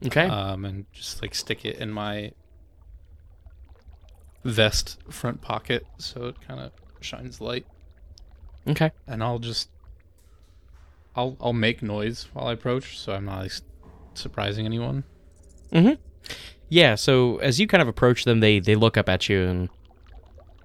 [0.06, 0.28] okay.
[0.28, 2.32] Um, and just like stick it in my
[4.44, 6.72] vest front pocket so it kind of
[7.02, 7.66] shines light.
[8.68, 8.92] okay.
[9.08, 9.70] and I'll just
[11.16, 13.52] I'll I'll make noise while I approach, so I'm not like,
[14.14, 15.04] surprising anyone.
[15.74, 16.02] Mm-hmm.
[16.70, 16.96] Yeah.
[16.96, 19.70] So as you kind of approach them, they they look up at you, and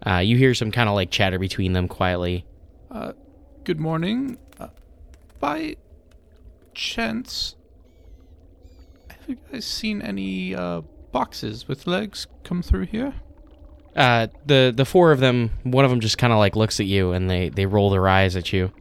[0.06, 2.44] uh, you hear some kind of like chatter between them quietly.
[2.90, 3.12] Uh,
[3.64, 4.38] good morning.
[4.60, 4.68] Uh,
[5.40, 5.76] by
[6.74, 7.56] chance,
[9.08, 13.14] have you guys seen any uh boxes with legs come through here?
[13.96, 16.86] Uh, the the four of them, one of them just kind of like looks at
[16.86, 18.72] you, and they they roll their eyes at you.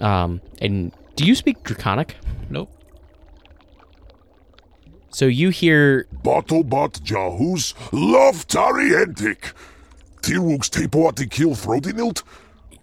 [0.00, 2.16] Um, and do you speak Draconic?
[2.48, 2.70] Nope.
[5.10, 9.52] So you hear Battlebot Jahus love Tarientic.
[10.22, 12.22] Tirwooks Tapoati kill Frotinilt.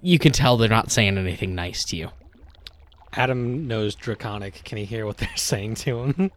[0.02, 2.10] you can tell they're not saying anything nice to you.
[3.14, 4.64] Adam knows Draconic.
[4.66, 6.32] Can he hear what they're saying to him?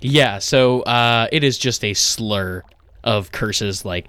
[0.00, 2.62] Yeah, so uh, it is just a slur
[3.02, 4.08] of curses like,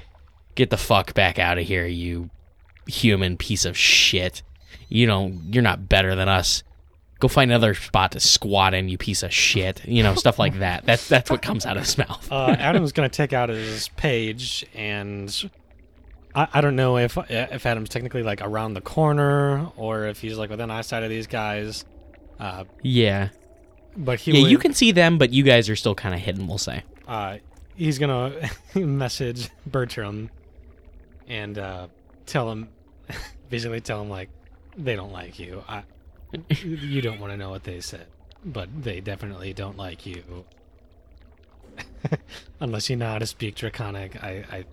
[0.58, 2.30] get the fuck back out of here, you
[2.88, 4.44] human piece of shit.
[4.90, 6.64] You don't, you're not better than us.
[7.20, 9.86] Go find another spot to squat in, you piece of shit.
[9.86, 10.86] You know, stuff like that.
[10.86, 12.28] That's that's what comes out of his mouth.
[12.32, 15.50] uh, Adam's gonna take out his page, and
[16.36, 20.38] I, I don't know if if Adam's technically like around the corner or if he's
[20.38, 21.86] like within eyesight of these guys.
[22.40, 23.30] Uh, Yeah,
[23.96, 24.44] but he yeah.
[24.44, 26.48] would, You can see them, but you guys are still kind of hidden.
[26.48, 26.84] We'll say.
[27.08, 27.38] uh,
[27.76, 30.30] he's gonna message Bertram
[31.28, 31.88] and uh,
[32.26, 32.70] tell him,
[33.50, 34.30] basically tell him like
[34.78, 35.64] they don't like you.
[35.68, 35.84] I,
[36.50, 38.08] you don't want to know what they said,
[38.44, 40.46] but they definitely don't like you.
[42.60, 44.66] Unless you know how to speak Draconic, I, I,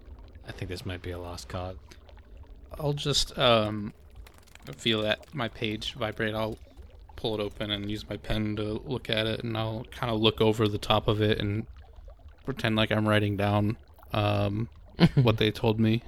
[0.49, 1.77] I think this might be a lost cause.
[2.79, 3.93] I'll just um
[4.77, 6.35] feel that my page vibrate.
[6.35, 6.59] I'll
[7.17, 10.21] pull it open and use my pen to look at it, and I'll kind of
[10.21, 11.67] look over the top of it and
[12.45, 13.77] pretend like I'm writing down
[14.13, 14.69] um
[15.15, 16.03] what they told me.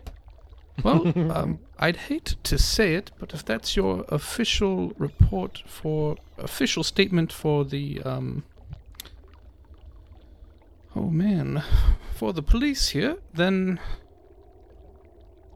[0.82, 6.84] Well, um, I'd hate to say it, but if that's your official report for official
[6.84, 8.44] statement for the um
[10.94, 11.62] oh man
[12.14, 13.80] for the police here, then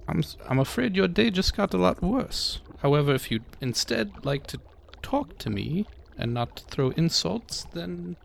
[0.09, 2.61] I'm I'm afraid your day just got a lot worse.
[2.79, 4.61] However, if you'd instead like to
[5.03, 8.17] talk to me and not throw insults, then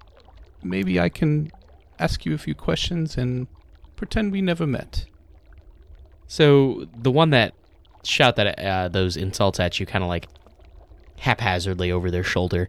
[0.63, 1.51] maybe I can
[1.99, 3.47] ask you a few questions and
[3.95, 5.05] pretend we never met.
[6.35, 7.53] So the one that
[8.03, 10.27] shout that uh, those insults at you, kind of like
[11.17, 12.67] haphazardly over their shoulder,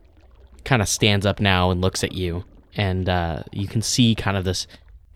[0.65, 2.45] kind of stands up now and looks at you,
[2.77, 4.69] and uh, you can see kind of this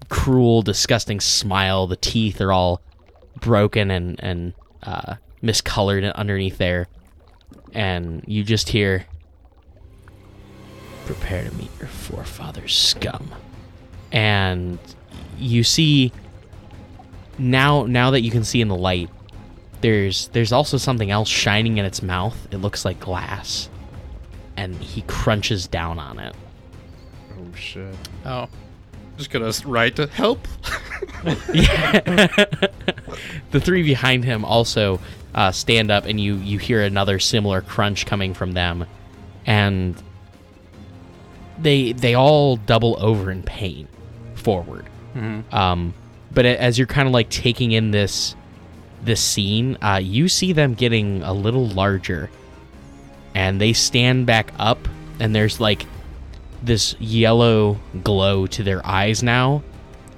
[0.08, 1.86] cruel, disgusting smile.
[1.86, 2.80] The teeth are all
[3.40, 6.88] broken and and uh, miscolored underneath there,
[7.72, 9.06] and you just hear,
[11.06, 13.30] "Prepare to meet your forefathers, scum,"
[14.10, 14.80] and
[15.38, 16.12] you see
[17.40, 19.10] now now that you can see in the light
[19.80, 23.68] there's there's also something else shining in its mouth it looks like glass
[24.60, 26.34] and he crunches down on it.
[27.38, 27.94] Oh shit.
[28.26, 28.46] Oh.
[29.16, 30.46] Just gonna write to help.
[31.52, 32.00] Yeah.
[33.50, 35.00] the three behind him also
[35.34, 38.86] uh, stand up, and you you hear another similar crunch coming from them,
[39.46, 40.02] and
[41.58, 43.88] they they all double over in pain
[44.34, 44.86] forward.
[45.52, 45.92] Um,
[46.32, 48.34] but as you're kind of like taking in this
[49.02, 52.28] this scene, uh, you see them getting a little larger,
[53.34, 54.78] and they stand back up,
[55.18, 55.86] and there's like
[56.62, 59.62] this yellow glow to their eyes now,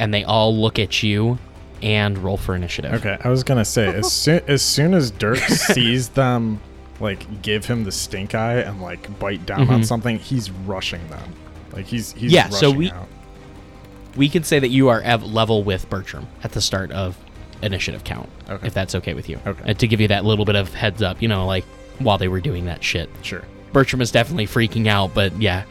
[0.00, 1.38] and they all look at you
[1.82, 2.92] and roll for initiative.
[2.94, 6.60] Okay, I was gonna say as soon as soon as Dirk sees them
[7.00, 9.84] like give him the stink eye and like bite down on Mhm.
[9.86, 11.32] something, he's rushing them.
[11.72, 13.08] Like he's he's Yeah, so we- out.
[14.16, 17.16] We could say that you are at level with Bertram at the start of
[17.62, 18.66] initiative count, Okay.
[18.66, 19.38] if that's okay with you.
[19.46, 19.62] Okay.
[19.64, 21.64] And to give you that little bit of heads up, you know, like
[21.98, 23.08] while they were doing that shit.
[23.22, 23.42] Sure.
[23.72, 25.64] Bertram is definitely freaking out, but yeah,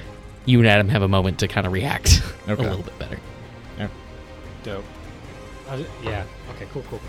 [0.46, 2.64] you and Adam have a moment to kind of react Okay.
[2.66, 3.20] a little bit better.
[3.78, 3.88] Yeah.
[4.64, 4.86] Dope.
[5.70, 6.24] I yeah.
[6.56, 6.68] Okay.
[6.74, 6.84] Cool.
[6.90, 7.00] Cool.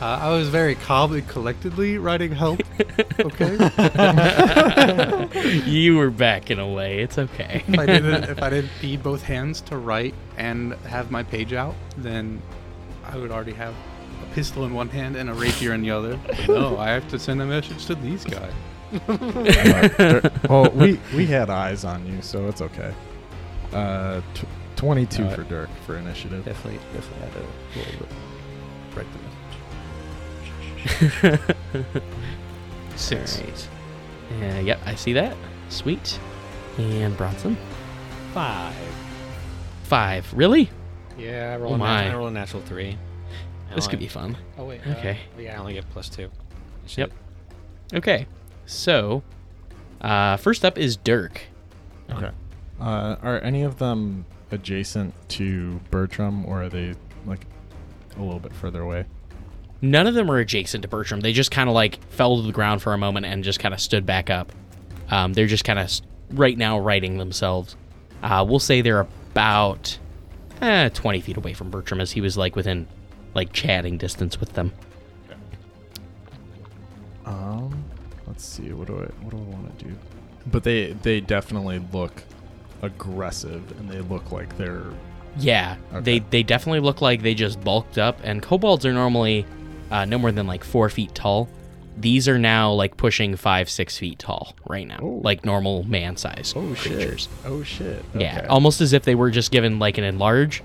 [0.00, 2.60] Uh, I was very calm and collectedly writing help.
[3.20, 3.56] Okay.
[5.66, 7.00] you were back in a way.
[7.00, 7.64] It's okay.
[7.66, 11.52] if I didn't if I didn't need both hands to write and have my page
[11.52, 12.40] out, then
[13.04, 13.74] I would already have
[14.22, 16.16] a pistol in one hand and a rapier in the other.
[16.48, 18.52] No, I have to send a message to these guys.
[19.08, 22.94] Uh, Dirk- well, we we had eyes on you, so it's okay.
[23.72, 25.36] Uh, tw- twenty-two Alright.
[25.36, 26.44] for Dirk for initiative.
[26.44, 27.40] Definitely, definitely had to
[27.80, 28.06] roll the
[28.96, 29.18] write the
[32.96, 33.38] Six.
[33.38, 33.68] Right.
[34.40, 35.36] Yeah, yep, I see that.
[35.68, 36.18] Sweet.
[36.78, 37.56] And Bronson.
[38.34, 38.74] Five.
[39.84, 40.32] Five.
[40.34, 40.70] Really?
[41.18, 41.52] Yeah.
[41.54, 42.04] I roll Oh a my.
[42.04, 42.96] nat- I roll a natural three.
[43.74, 44.36] This Oh, could I- be fun.
[44.58, 44.80] Oh wait.
[44.86, 45.18] Okay.
[45.36, 45.54] Uh, yeah.
[45.54, 46.30] I only get plus two.
[46.88, 47.12] Yep.
[47.94, 48.26] Okay.
[48.66, 49.22] So,
[50.00, 51.42] uh, first up is Dirk.
[52.10, 52.30] Okay.
[52.80, 56.94] Uh, are any of them adjacent to Bertram, or are they
[57.26, 57.46] like
[58.16, 59.04] a little bit further away?
[59.80, 61.20] None of them are adjacent to Bertram.
[61.20, 63.72] They just kind of like fell to the ground for a moment and just kind
[63.72, 64.52] of stood back up.
[65.10, 65.90] Um, they're just kind of
[66.30, 67.76] right now righting themselves.
[68.22, 69.98] Uh, we'll say they're about
[70.60, 72.88] eh, 20 feet away from Bertram as he was like within
[73.34, 74.72] like chatting distance with them.
[77.24, 77.84] Um,
[78.26, 78.72] let's see.
[78.72, 79.94] What do I what do I want to do?
[80.46, 82.22] But they they definitely look
[82.82, 84.84] aggressive, and they look like they're
[85.38, 86.00] Yeah, Okay.
[86.00, 88.18] they they definitely look like they just bulked up.
[88.24, 89.44] And kobolds are normally
[89.90, 91.48] uh, no more than like four feet tall.
[91.96, 95.20] These are now like pushing five six feet tall right now, Oh.
[95.24, 97.28] like normal man sized creatures.
[97.44, 98.04] Oh shit.
[98.16, 100.62] Yeah, almost as if they were just given like an enlarge,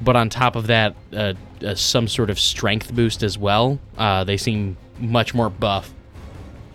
[0.00, 3.78] but on top of that, uh, uh, some sort of strength boost as well.
[3.96, 5.92] Uh, they seem much more buff.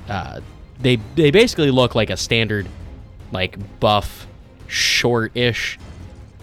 [0.07, 0.39] Uh,
[0.79, 2.65] they they basically look like a standard,
[3.33, 4.25] like buff,
[4.67, 5.77] short-ish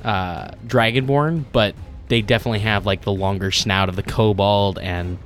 [0.04, 1.74] uh, dragonborn, but
[2.08, 5.16] they definitely have like the longer snout of the kobold, and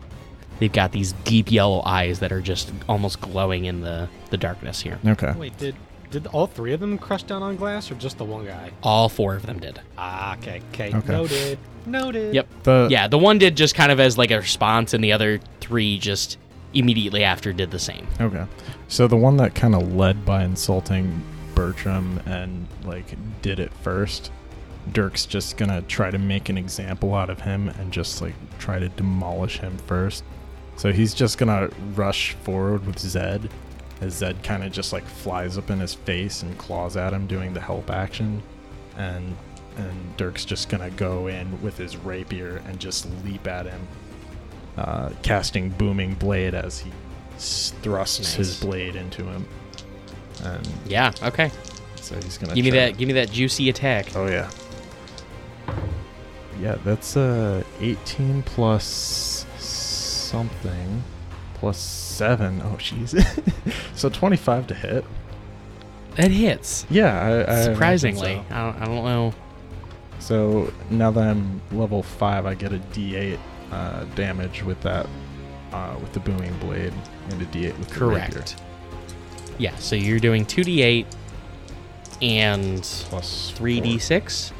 [0.58, 4.80] they've got these deep yellow eyes that are just almost glowing in the the darkness
[4.80, 4.98] here.
[5.06, 5.32] Okay.
[5.32, 5.56] Wait.
[5.58, 5.76] Did
[6.10, 8.70] did all three of them crush down on glass, or just the one guy?
[8.82, 9.80] All four of them did.
[9.98, 10.36] Ah.
[10.38, 10.62] Okay.
[10.72, 10.94] Okay.
[10.94, 11.12] Okay.
[11.12, 11.58] Noted.
[11.86, 12.34] Noted.
[12.34, 12.48] Yep.
[12.62, 15.40] The Yeah, the one did just kind of as like a response, and the other
[15.60, 16.38] three just
[16.74, 18.06] immediately after did the same.
[18.20, 18.46] Okay.
[18.88, 21.22] So the one that kind of led by insulting
[21.54, 24.30] Bertram and like did it first,
[24.92, 28.78] Dirk's just gonna try to make an example out of him and just like try
[28.78, 30.24] to demolish him first.
[30.79, 33.51] So he's just gonna rush forward with Zed
[34.01, 37.26] as Zed kind of just like flies up in his face and claws at him
[37.26, 38.43] doing the help action.
[38.97, 39.37] And
[39.76, 43.87] and Dirk's just gonna go in with his rapier and just leap at him
[44.76, 46.91] uh, casting booming blade as he
[47.37, 49.47] thrusts his blade into him.
[50.45, 51.12] And Yeah.
[51.22, 51.51] Okay.
[51.97, 52.97] so he's gonna Give me that.
[52.97, 54.14] Give me that juicy attack.
[54.14, 54.49] Oh yeah.
[56.61, 59.28] Yeah, that's uh 18 plus
[60.29, 61.03] something
[61.55, 62.61] plus 7.
[62.62, 63.14] Oh jeez.
[63.95, 65.05] so 25 to hit.
[66.16, 66.87] It hits.
[66.91, 68.55] Yeah, I, I Surprisingly, So.
[68.55, 69.35] I, don't, I don't know.
[70.18, 73.39] So now that I'm level 5, I get a d8
[73.70, 75.07] uh, damage with that
[75.72, 76.93] uh, with the booming blade
[77.31, 77.95] and a d8 with the.
[77.95, 78.57] Correct.
[79.59, 79.74] Yeah.
[79.76, 81.07] So you're doing two d8
[82.20, 84.53] and Plus 3d6?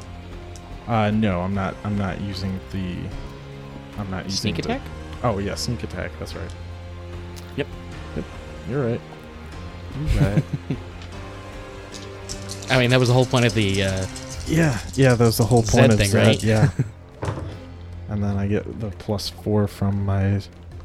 [0.87, 1.75] Uh, no, I'm not.
[1.83, 2.95] I'm not using the.
[3.97, 4.81] I'm not using sneak the- attack.
[5.23, 6.11] Oh yeah, sneak attack.
[6.19, 6.51] That's right.
[7.57, 7.67] Yep.
[8.15, 8.25] Yep.
[8.69, 9.01] You're right.
[10.13, 10.43] You're right.
[12.69, 13.83] I mean, that was the whole point of the.
[13.83, 14.05] Uh,
[14.47, 16.43] yeah, yeah, that was the whole point Zed of thing, Zed, right?
[16.43, 16.69] Yeah.
[18.09, 20.41] and then I get the plus four from my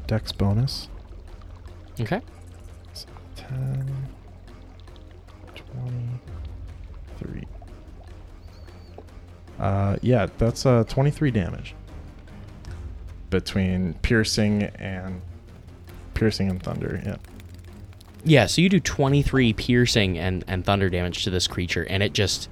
[0.07, 0.89] dex bonus.
[1.99, 2.21] Okay.
[2.93, 3.07] So
[3.37, 4.07] 10,
[5.55, 7.43] 23.
[9.59, 11.75] Uh, yeah, that's uh, 23 damage
[13.29, 15.21] between piercing and
[16.13, 17.01] piercing and thunder.
[17.05, 17.17] Yeah.
[18.27, 22.13] Yeah, so you do 23 piercing and, and thunder damage to this creature, and it
[22.13, 22.49] just.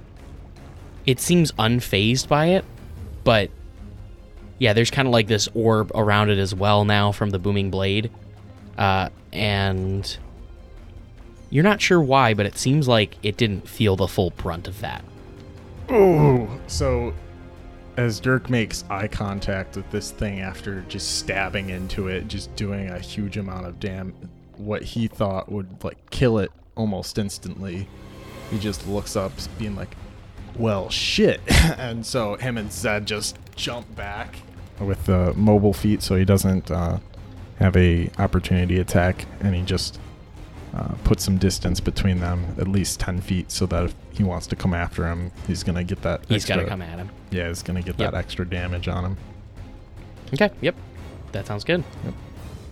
[1.04, 2.64] It seems unfazed by it,
[3.24, 3.50] but.
[4.58, 7.70] Yeah, there's kind of like this orb around it as well now from the booming
[7.70, 8.10] blade.
[8.78, 10.16] Uh, and.
[11.50, 14.80] You're not sure why, but it seems like it didn't feel the full brunt of
[14.80, 15.04] that.
[15.90, 16.48] Ooh.
[16.66, 17.14] So,
[17.96, 22.88] as Dirk makes eye contact with this thing after just stabbing into it, just doing
[22.88, 24.10] a huge amount of damn
[24.56, 27.88] what he thought would like kill it almost instantly,
[28.50, 29.96] he just looks up, being like,
[30.56, 31.40] "Well, shit!"
[31.78, 34.36] and so him and Zed just jump back
[34.80, 36.98] with the mobile feat, so he doesn't uh,
[37.58, 40.00] have a opportunity attack, and he just
[40.74, 44.46] uh, put some distance between them, at least ten feet, so that if he wants
[44.48, 46.24] to come after him, he's gonna get that.
[46.28, 47.10] He's got to come at him.
[47.30, 48.12] Yeah, he's gonna get Yep.
[48.12, 49.16] that extra damage on him.
[50.32, 50.74] Okay, yep.
[51.32, 51.84] That sounds good.
[52.04, 52.14] Yep.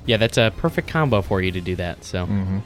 [0.06, 2.02] Yeah, that's a perfect combo for you to do that.
[2.04, 2.58] So, Mm-hmm.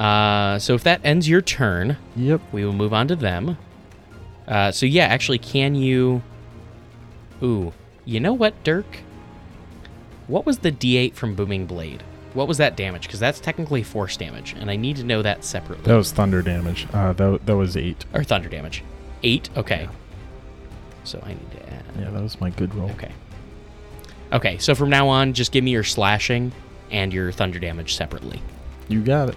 [0.00, 2.40] uh, so if that ends your turn, Yep.
[2.52, 3.56] we will move on to them.
[4.46, 6.22] Uh, so yeah, actually, can you?
[7.42, 7.72] Ooh,
[8.04, 8.98] you know what, Dirk?
[10.26, 12.02] What was the D8 from Booming Blade?
[12.38, 13.02] What was that damage?
[13.02, 15.84] Because that's technically force damage, and I need to know that separately.
[15.86, 16.86] That was thunder damage.
[16.92, 18.04] Uh, that that was eight.
[18.14, 18.84] or thunder damage.
[19.24, 19.50] Eight.
[19.56, 19.88] Okay.
[21.02, 21.82] So I need to add.
[21.98, 22.90] Yeah, that was my good roll.
[22.92, 23.10] Okay.
[24.32, 24.56] Okay.
[24.58, 26.52] So from now on, just give me your slashing
[26.92, 28.40] and your thunder damage separately,
[28.86, 29.36] You got it.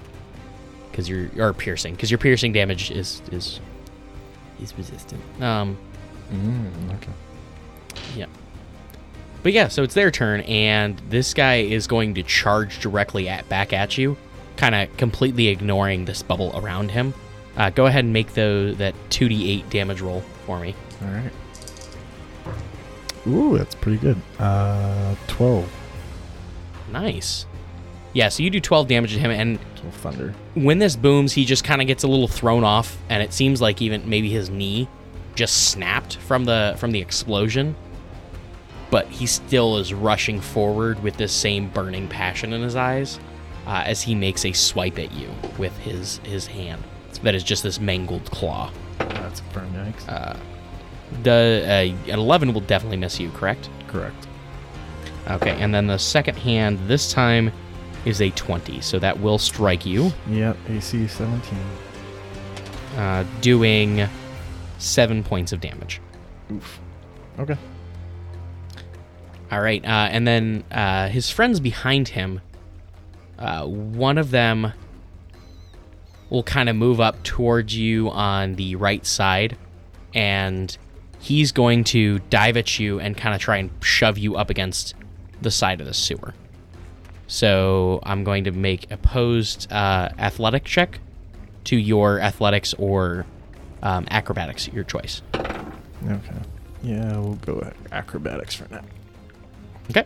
[0.92, 3.60] because your or piercing, because your piercing damage is is
[4.62, 5.22] is resistant.
[5.42, 5.76] Um.
[6.32, 7.12] Mm, okay.
[8.16, 8.28] Yeah.
[9.44, 13.48] But yeah, so it's their turn, and this guy is going to charge directly at
[13.50, 14.18] back at you,
[14.58, 17.14] kind of completely ignoring this bubble around him.
[17.58, 20.76] Uh, go ahead and make the that two d eight damage roll for me.
[21.02, 21.32] All right.
[23.28, 24.20] Ooh, that's pretty good.
[24.40, 25.72] Uh, twelve.
[26.92, 27.46] Nice.
[28.14, 29.58] Yeah, so you do 12 damage to him, and
[29.94, 30.34] thunder.
[30.54, 33.62] when this booms, he just kind of gets a little thrown off, and it seems
[33.62, 34.90] like even maybe his knee
[35.36, 37.74] just snapped from the from the explosion.
[38.92, 43.20] But he still is rushing forward with this same burning passion in his eyes
[43.66, 46.84] uh, as he makes a swipe at you with his his hand.
[47.24, 48.72] That is just this mangled claw.
[49.00, 50.08] That's very nice.
[50.08, 50.38] Uh,
[51.24, 51.64] the
[52.08, 53.70] uh, an 11 will definitely miss you, correct?
[53.88, 54.28] Correct.
[55.30, 57.52] Okay, and then the second hand this time
[58.06, 60.12] is a 20, so that will strike you.
[60.30, 60.58] Yep.
[60.70, 61.60] AC seventeen.
[62.98, 64.08] uh, doing
[64.80, 66.02] seven points of damage.
[66.52, 66.80] Oof.
[67.40, 67.58] Okay.
[69.52, 72.40] All right, uh, and then uh, his friends behind him,
[73.38, 74.72] uh, one of them
[76.30, 79.58] will kind of move up towards you on the right side,
[80.14, 80.78] and
[81.20, 84.96] he's going to dive at you and kind of try and shove you up against
[85.42, 86.34] the side of the sewer.
[87.28, 91.00] So I'm going to make opposed uh, athletic check
[91.66, 93.26] to your athletics or
[93.84, 95.22] um, acrobatics, your choice.
[95.36, 96.40] Okay.
[96.84, 98.82] Yeah, we'll go acrobatics for now.
[99.92, 100.06] Okay.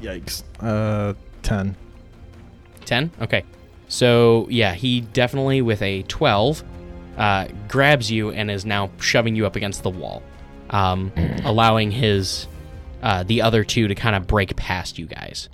[0.00, 0.42] Yikes.
[0.60, 1.76] Uh, ten.
[2.86, 3.44] 10 okay
[3.86, 6.64] so yeah he definitely with a 12
[7.18, 10.22] uh, grabs you and is now shoving you up against the wall
[10.70, 11.12] um,
[11.44, 12.48] allowing his
[13.02, 15.48] uh, the other two to kind of break past you guys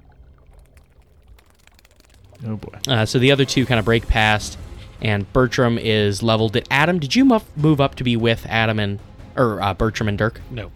[2.46, 2.78] Oh boy.
[2.88, 4.56] uh, so the other two kind of break past
[5.02, 8.78] and bertram is leveled did adam did you muff, move up to be with adam
[8.78, 8.98] and
[9.36, 10.70] or uh, bertram and dirk No.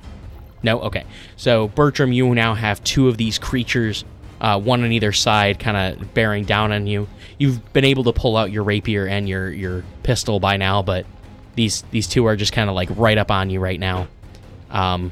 [0.62, 0.80] No?
[0.80, 1.04] Okay.
[1.36, 4.04] So, Bertram, you now have two of these creatures,
[4.40, 7.08] uh, one on either side, kind of bearing down on you.
[7.38, 11.06] You've been able to pull out your rapier and your, your pistol by now, but
[11.54, 14.06] these these two are just kind of like right up on you right now.
[14.70, 15.10] Um,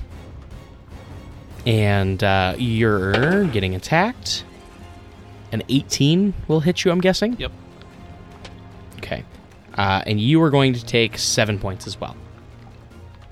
[1.66, 4.44] and uh, you're getting attacked.
[5.52, 7.36] An 18 will hit you, I'm guessing?
[7.38, 7.52] Yep.
[8.98, 9.24] Okay.
[9.74, 12.16] Uh, and you are going to take seven points as well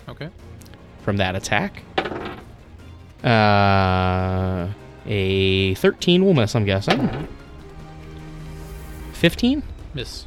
[0.09, 0.31] Okay.
[1.03, 1.83] from that attack.
[3.27, 4.68] Uh,
[5.07, 7.29] a 13 will miss, I'm guessing.
[9.14, 9.62] 15?
[9.95, 10.27] Miss.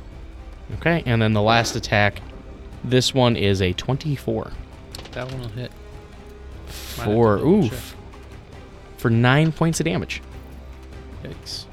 [0.76, 2.22] Okay, and then the last attack.
[2.84, 4.52] This one is a 24.
[5.12, 5.72] That one will hit.
[5.72, 7.96] Might have to For, oof.
[8.98, 10.22] For 9 points of damage.
[11.24, 11.66] Yikes.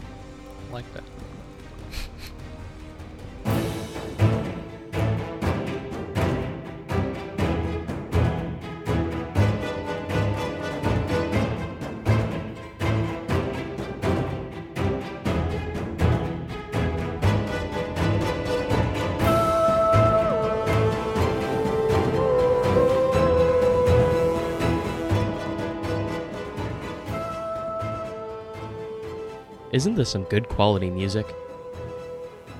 [29.87, 31.33] Isn't this some good quality music?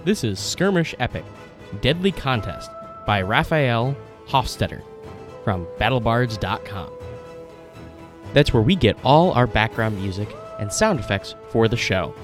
[0.05, 1.25] This is Skirmish Epic
[1.81, 2.71] Deadly Contest
[3.05, 3.97] by Raphael
[4.29, 4.81] Hofstetter
[5.43, 6.93] from BattleBards.com.
[8.33, 12.15] That's where we get all our background music and sound effects for the show.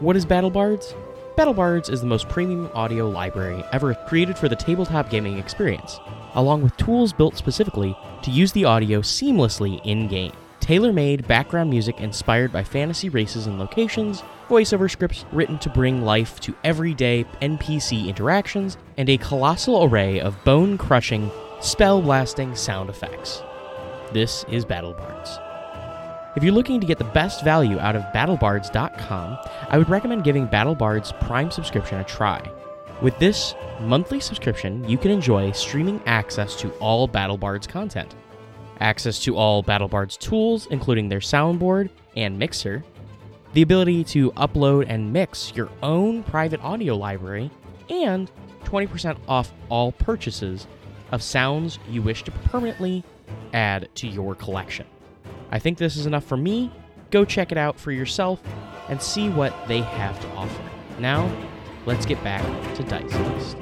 [0.00, 0.94] What is BattleBards?
[1.38, 5.98] BattleBards is the most premium audio library ever created for the tabletop gaming experience,
[6.34, 10.32] along with tools built specifically to use the audio seamlessly in game.
[10.62, 16.02] Tailor made background music inspired by fantasy races and locations, voiceover scripts written to bring
[16.02, 22.88] life to everyday NPC interactions, and a colossal array of bone crushing, spell blasting sound
[22.88, 23.42] effects.
[24.12, 26.36] This is BattleBards.
[26.36, 29.38] If you're looking to get the best value out of BattleBards.com,
[29.68, 32.40] I would recommend giving BattleBards Prime subscription a try.
[33.00, 38.14] With this monthly subscription, you can enjoy streaming access to all BattleBards content,
[38.82, 42.84] access to all BattleBards tools, including their soundboard and mixer,
[43.54, 47.50] the ability to upload and mix your own private audio library,
[47.88, 48.30] and
[48.64, 50.66] 20% off all purchases
[51.12, 53.04] of sounds you wish to permanently
[53.52, 54.86] add to your collection.
[55.50, 56.72] I think this is enough for me.
[57.10, 58.42] Go check it out for yourself
[58.88, 60.62] and see what they have to offer.
[60.98, 61.30] Now,
[61.84, 62.42] let's get back
[62.74, 63.56] to Dice List.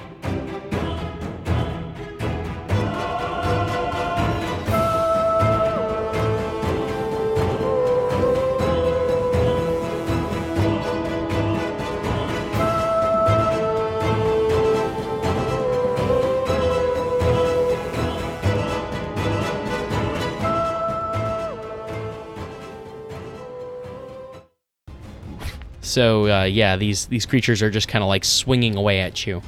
[25.91, 29.43] So uh, yeah, these these creatures are just kind of like swinging away at you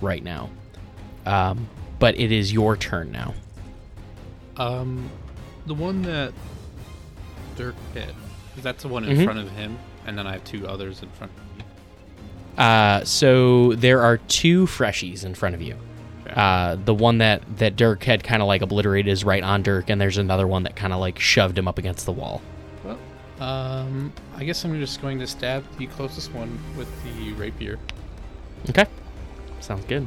[0.00, 0.48] right now.
[1.26, 1.68] Um,
[1.98, 3.34] but it is your turn now.
[4.56, 5.10] Um,
[5.66, 6.32] the one that
[7.56, 8.14] Dirk hit.
[8.58, 9.24] That's the one in Mhm.
[9.24, 9.76] front of him,
[10.06, 11.64] and then I have two others in front of me.
[12.56, 15.76] Uh, so there are two freshies in front of you.
[16.26, 16.34] Okay.
[16.34, 19.90] Uh, the one that that Dirk had kind of like obliterated is right on Dirk,
[19.90, 22.40] and there's another one that kind of like shoved him up against the wall.
[23.40, 27.78] Um, I guess I'm just going to stab the closest one with the rapier.
[28.70, 28.86] Okay,
[29.60, 30.06] sounds good.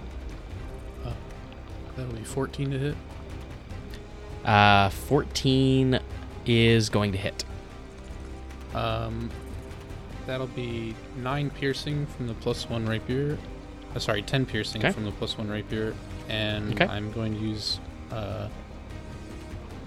[1.96, 2.96] That'll be 14 to hit.
[4.46, 6.00] Uh, 14
[6.46, 7.44] is going to hit.
[8.76, 9.32] Um,
[10.28, 13.36] that'll be nine piercing from the plus one rapier.
[13.96, 14.92] Uh, sorry, ten piercing Okay.
[14.92, 15.96] from the plus one rapier,
[16.30, 16.86] and Okay.
[16.86, 17.80] I'm going to use
[18.12, 18.48] uh,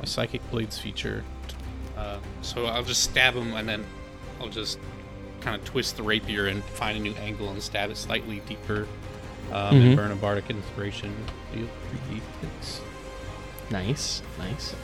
[0.00, 1.22] my psychic blades feature.
[2.00, 3.84] Uh, so I'll just stab him, and then
[4.40, 4.78] I'll just
[5.40, 8.86] kind of twist the rapier and find a new angle and stab it slightly deeper.
[9.52, 9.86] Um, Mhm.
[9.88, 11.14] And burn a bardic inspiration.
[11.52, 11.66] Deal
[12.08, 12.80] three d6.
[13.70, 14.74] Nice, nice.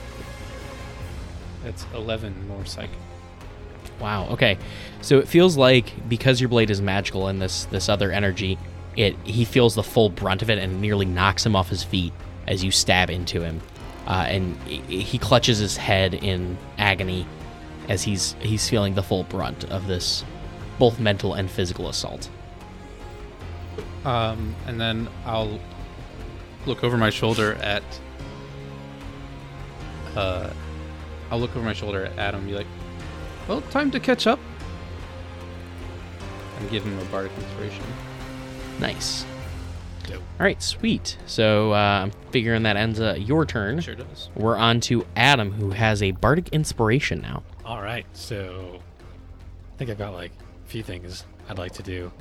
[1.63, 2.91] That's eleven more psychic.
[3.99, 4.27] Wow.
[4.31, 4.57] Okay.
[5.01, 8.57] So it feels like because your blade is magical and this this other energy,
[8.95, 12.13] it he feels the full brunt of it and nearly knocks him off his feet
[12.47, 13.61] as you stab into him,
[14.07, 17.25] uh, and he- he clutches his head in agony
[17.89, 20.23] as he's he's feeling the full brunt of this,
[20.79, 22.29] both mental and physical assault.
[24.05, 25.59] Um, and then I'll
[26.65, 27.83] look over my shoulder at.
[30.15, 30.49] Uh,
[31.29, 32.67] I'll look over my shoulder at Adam and be like,
[33.47, 34.39] well, time to catch up.
[36.59, 37.83] And give him a bardic inspiration.
[38.79, 39.25] Nice.
[40.15, 41.17] All right, sweet.
[41.25, 43.79] So uh, I'm figuring that ends uh, your turn.
[43.81, 44.29] Sure does.
[44.35, 47.43] We're on to Adam, who has a bardic inspiration now.
[47.65, 48.79] All right, so
[49.73, 50.31] I think I've got like
[50.65, 52.11] a few things I'd like to do.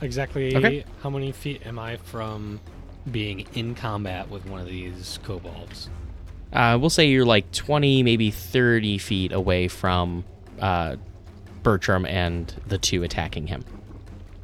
[0.00, 0.84] Exactly Okay.
[1.02, 2.60] how many feet am I from
[3.10, 5.88] being in combat with one of these kobolds?
[6.52, 10.24] Uh, we'll say you're like 20, maybe 30 feet away from
[10.60, 10.96] uh,
[11.62, 13.64] Bertram and the two attacking him.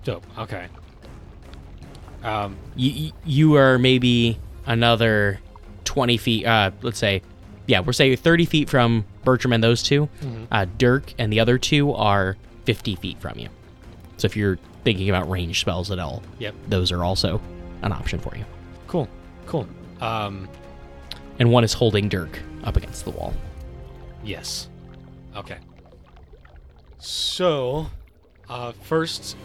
[0.03, 0.25] Dope.
[0.39, 0.67] Okay.
[2.23, 5.41] Um, You, you- are maybe another
[5.85, 7.23] 20 feet, uh, let's say,
[7.67, 10.09] yeah, we're saying 30 feet from Bertram and those 2
[10.51, 13.49] Uh, Dirk and the other two are 50 feet from you.
[14.17, 16.55] So if you're thinking about range spells at all, Yep.
[16.69, 17.41] those are also
[17.83, 18.45] an option for you.
[18.87, 19.09] cool.
[19.47, 19.67] Cool.
[20.01, 20.49] Um,
[21.39, 23.33] And one is holding Dirk up against the wall.
[24.25, 24.69] Yes.
[25.37, 25.57] Okay.
[26.99, 27.87] So,
[28.49, 29.37] uh, first,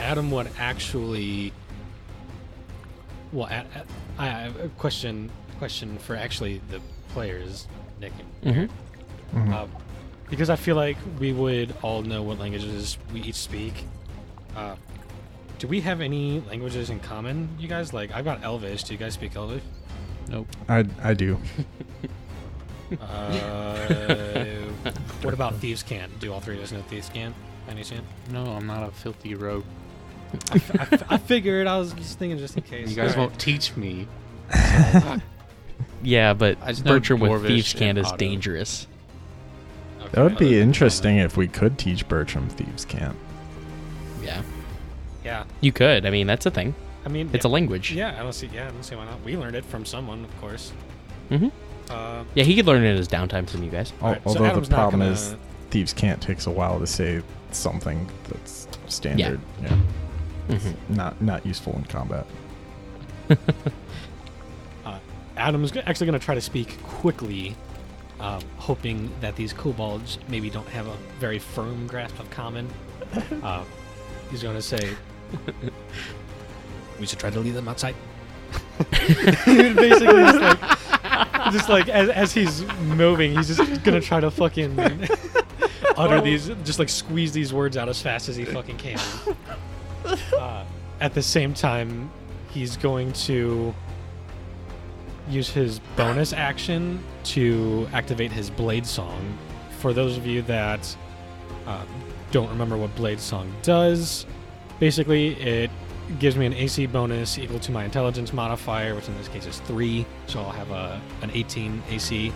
[0.00, 1.52] Adam would actually.
[3.36, 3.84] Well, a- a-
[4.18, 5.30] I have a question.
[5.58, 6.80] Question for actually the
[7.10, 7.66] players,
[8.00, 8.12] Nick.
[8.42, 8.70] and
[9.34, 9.52] Mm-hmm.
[9.52, 9.66] Uh,
[10.30, 13.84] because I feel like we would all know what languages we each speak.
[14.56, 14.76] Uh,
[15.58, 17.92] do we have any languages in common, you guys?
[17.92, 18.84] Like, I've got Elvish.
[18.84, 19.62] Do you guys speak Elvish?
[20.28, 20.48] Nope.
[20.68, 21.38] I, I do.
[23.00, 24.68] Uh,
[25.22, 26.20] what about Thieves' Cant?
[26.20, 27.34] Do all three of us know Thieves' Cant?
[27.68, 28.04] any chance?
[28.30, 29.64] No, I'm not a filthy rogue.
[30.50, 31.66] I, f- I figured.
[31.66, 32.90] I was just thinking, just in case.
[32.90, 33.28] You guys All right.
[33.30, 34.06] won't teach me.
[36.02, 38.16] Yeah, but I just know Bertram with Dwarvish Thieves' Cant and is Auto.
[38.16, 38.86] dangerous.
[40.00, 40.08] Okay.
[40.12, 43.16] That would be Other interesting if we could teach Bertram thieves' cant.
[44.22, 44.42] Yeah.
[45.24, 45.44] Yeah.
[45.60, 46.06] You could.
[46.06, 46.74] I mean, that's a thing.
[47.04, 47.92] I mean, It's a language.
[47.92, 48.14] yeah.
[48.18, 48.48] I don't see.
[48.52, 49.20] Yeah, I don't see why not.
[49.24, 50.72] We learned it from someone, of course.
[51.28, 51.48] hmm
[51.90, 53.92] Uh, Yeah, he could learn it in his downtime from you guys.
[54.00, 55.34] Al- Alright, so Although Adam's the not problem gonna- is
[55.70, 59.40] thieves' cant takes a while to say something that's standard.
[59.62, 59.76] Yeah.
[60.48, 62.26] Hmm Not not useful in combat.
[64.84, 64.98] uh,
[65.36, 67.56] Adam's go- actually going to try to speak quickly,
[68.20, 72.68] um, hoping that these kobolds maybe don't have a very firm grasp of common.
[73.42, 73.62] Uh,
[74.30, 74.90] he's going to say,
[77.00, 77.94] "We should try to leave them outside."
[79.46, 80.60] Basically, just like,
[81.52, 84.78] just like as, as he's moving, he's just gonna try to fucking
[85.96, 88.98] utter these, just like squeeze these words out as fast as he fucking can.
[90.04, 90.64] Uh,
[91.00, 92.10] at the same time,
[92.50, 93.74] he's going to
[95.28, 99.36] use his bonus action to activate his blade song.
[99.78, 100.96] For those of you that
[101.66, 101.84] uh,
[102.30, 104.26] don't remember what blade song does,
[104.78, 105.70] basically it
[106.18, 109.58] gives me an AC bonus equal to my intelligence modifier, which in this case is
[109.60, 110.06] three.
[110.26, 112.32] So I'll have a an 18 AC.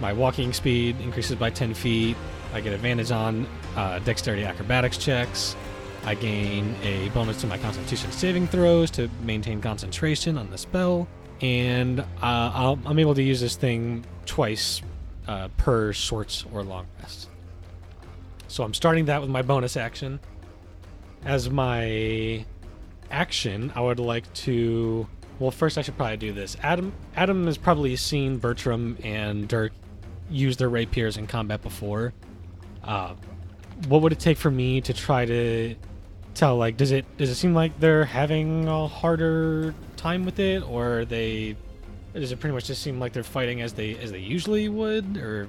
[0.00, 2.16] My walking speed increases by 10 feet.
[2.52, 5.56] I get advantage on uh, dexterity acrobatics checks.
[6.04, 11.06] I gain a bonus to my Constitution saving throws to maintain concentration on the spell,
[11.40, 14.80] and uh, I'll, I'm able to use this thing twice
[15.28, 17.28] uh, per short or long rest.
[18.48, 20.20] So I'm starting that with my bonus action.
[21.24, 22.44] As my
[23.10, 25.06] action, I would like to.
[25.38, 26.56] Well, first I should probably do this.
[26.62, 29.72] Adam, Adam has probably seen Bertram and Dirk
[30.30, 32.12] use their rapiers in combat before.
[32.82, 33.14] Uh,
[33.88, 35.74] what would it take for me to try to
[36.34, 36.56] tell?
[36.56, 41.04] Like, does it does it seem like they're having a harder time with it, or
[41.04, 41.56] they?
[42.14, 45.16] Does it pretty much just seem like they're fighting as they as they usually would,
[45.16, 45.48] or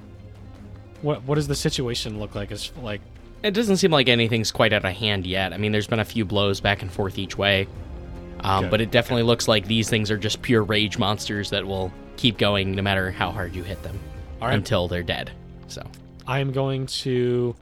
[1.02, 1.22] what?
[1.24, 2.52] What does the situation look like?
[2.52, 3.00] As like,
[3.42, 5.52] It doesn't seem like anything's quite out of hand yet.
[5.52, 7.66] I mean, there's been a few blows back and forth each way.
[8.40, 8.70] Um, Okay.
[8.70, 12.38] But it definitely looks like these things are just pure rage monsters that will keep
[12.38, 13.98] going no matter how hard you hit them
[14.40, 15.30] right, until they're dead.
[15.68, 15.82] So,
[16.26, 17.54] I am going to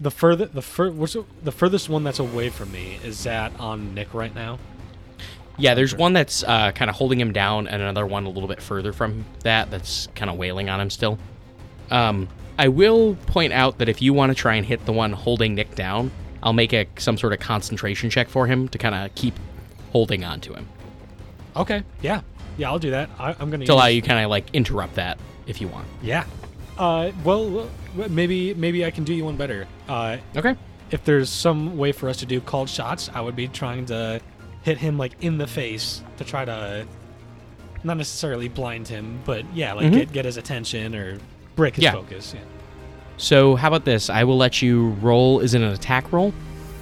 [0.00, 3.94] the further the fur what's the furthest one that's away from me is that on
[3.94, 4.58] Nick right now.
[5.58, 8.48] yeah, there's one that's uh, kind of holding him down, and another one a little
[8.48, 11.18] bit further from that that's kind of wailing on him still.
[11.90, 12.28] Um,
[12.58, 15.54] I will point out that if you want to try and hit the one holding
[15.54, 16.10] Nick down,
[16.42, 19.34] I'll make a some sort of concentration check for him to kind of keep
[19.92, 20.68] holding on to him
[21.54, 22.20] Okay, yeah,
[22.58, 23.08] yeah, I'll do that.
[23.18, 25.86] I, I'm gonna to allow you kind of like interrupt that if you want.
[26.02, 26.24] Yeah.
[26.78, 27.68] Uh, well,
[28.10, 29.66] maybe maybe I can do you one better.
[29.88, 30.54] Uh, Okay.
[30.90, 34.20] if there's some way for us to do called shots, I would be trying to
[34.62, 36.86] hit him like in the face to try to
[37.84, 39.92] not necessarily blind him, but yeah, like Mhm.
[39.92, 41.18] get get his attention or
[41.54, 41.92] break his Yeah.
[41.92, 42.34] focus.
[42.34, 42.40] Yeah.
[43.16, 44.10] So how about this?
[44.10, 45.40] I will let you roll.
[45.40, 46.34] Is it an attack roll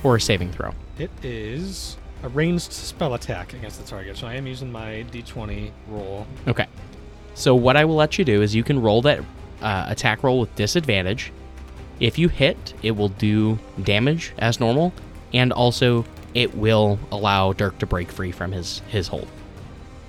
[0.03, 0.73] or a saving throw?
[0.99, 5.71] It is a ranged spell attack against the target, so I am using my D20
[5.89, 6.27] roll.
[6.49, 6.67] Okay.
[7.35, 9.21] So what I will let you do is you can roll that
[9.65, 11.33] uh, attack roll with disadvantage.
[12.01, 14.93] If you hit, it will do damage as normal,
[15.33, 16.05] and also
[16.35, 19.29] it will allow Dirk to break free from his his hold.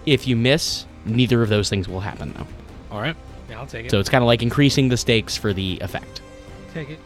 [0.06, 2.47] If you miss, neither of those things will happen though.
[2.91, 3.16] All right.
[3.49, 3.91] Yeah, I'll take it.
[3.91, 6.22] So it's kind of like increasing the stakes for the effect.
[6.74, 6.99] take it.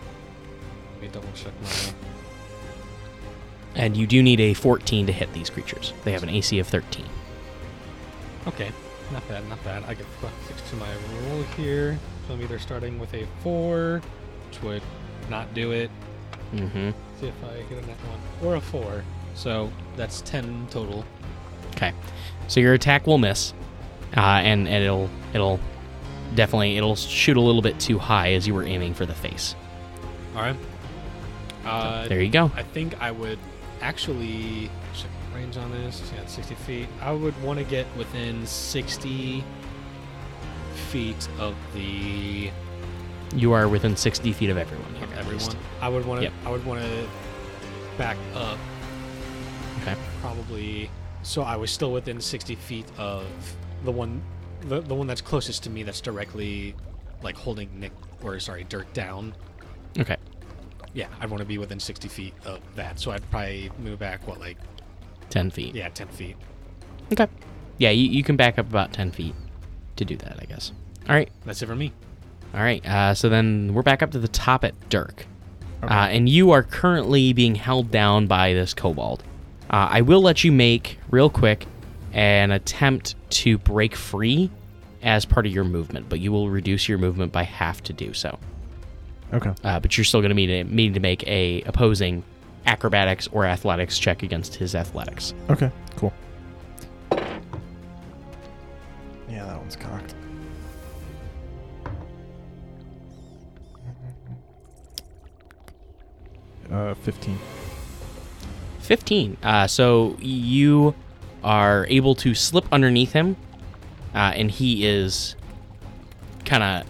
[0.94, 1.94] Let me double check my.
[3.76, 5.94] And you do need a 14 to hit these creatures.
[6.04, 7.06] They have an AC of 13.
[8.48, 8.72] Okay,
[9.12, 9.84] not bad, not bad.
[9.84, 10.90] I get plus six to my
[11.28, 12.00] roll here.
[12.30, 14.04] So I'm either starting with a four,
[14.48, 14.84] which would
[15.32, 15.90] not do it.
[16.54, 16.92] Mm-hmm.
[17.20, 19.04] See if I get a net one or a four.
[19.34, 21.04] So that's ten total.
[21.72, 21.92] Okay,
[22.48, 23.56] so your attack will miss,
[24.16, 25.60] uh, and, and it'll it'll
[26.36, 29.56] definitely it'll shoot a little bit too high as you were aiming for the face.
[30.36, 30.56] All right.
[31.66, 32.52] Uh, There you go.
[32.56, 33.40] I think I would
[33.82, 36.00] actually check the range on this.
[36.14, 36.88] Yeah, it's 60 feet.
[37.02, 39.44] I would want to get within 60
[40.80, 42.50] feet of the
[43.36, 45.04] You are within 60 feet of everyone here.
[45.06, 45.50] of at least.
[45.52, 45.68] everyone.
[45.82, 46.24] I would want to.
[46.26, 46.34] Yep.
[46.46, 47.08] I would want to
[47.98, 48.58] back up
[49.82, 49.96] Okay.
[50.22, 50.90] probably
[51.22, 53.26] so I was still within 60 feet of
[53.84, 54.22] the one
[54.62, 56.76] the, the one that's closest to me that's directly
[57.22, 57.92] like holding Nick
[58.24, 59.34] or sorry Dirk down.
[59.98, 60.18] Okay.
[60.94, 63.00] Yeah, I'd want to be within 60 feet of that.
[63.00, 64.58] So I'd probably move back what like
[65.30, 65.76] 10 feet.
[65.76, 66.36] yeah, 10 feet.
[67.12, 67.28] Okay.
[67.78, 69.36] Yeah, you, you can back up about 10 feet
[70.00, 70.72] to do that, I guess.
[71.08, 71.30] All right.
[71.46, 71.94] That's it for me.
[72.54, 72.86] All right.
[72.86, 75.26] Uh, so then we're back up to the top at Dirk.
[75.84, 75.94] Okay.
[75.94, 79.24] Uh, and you are currently being held down by this kobold.
[79.70, 81.66] Uh, I will let you make, real quick,
[82.12, 84.50] an attempt to break free
[85.04, 88.14] as part of your movement, but you will reduce your movement by half to do
[88.14, 88.38] so.
[89.32, 89.54] Okay.
[89.64, 92.24] Uh, but you're still going to need, need to make a opposing
[92.66, 95.34] acrobatics or athletics check against his athletics.
[95.50, 95.72] Okay.
[95.96, 96.12] Cool.
[99.70, 100.16] One's cocked.
[106.72, 107.38] Uh, 15.
[108.80, 109.38] 15.
[109.42, 110.94] Uh, so you
[111.44, 113.36] are able to slip underneath him,
[114.14, 115.36] uh, and he is
[116.46, 116.88] kind of.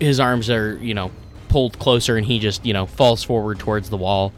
[0.00, 1.12] His arms are, you know,
[1.48, 4.32] pulled closer, and he just, you know, falls forward towards the wall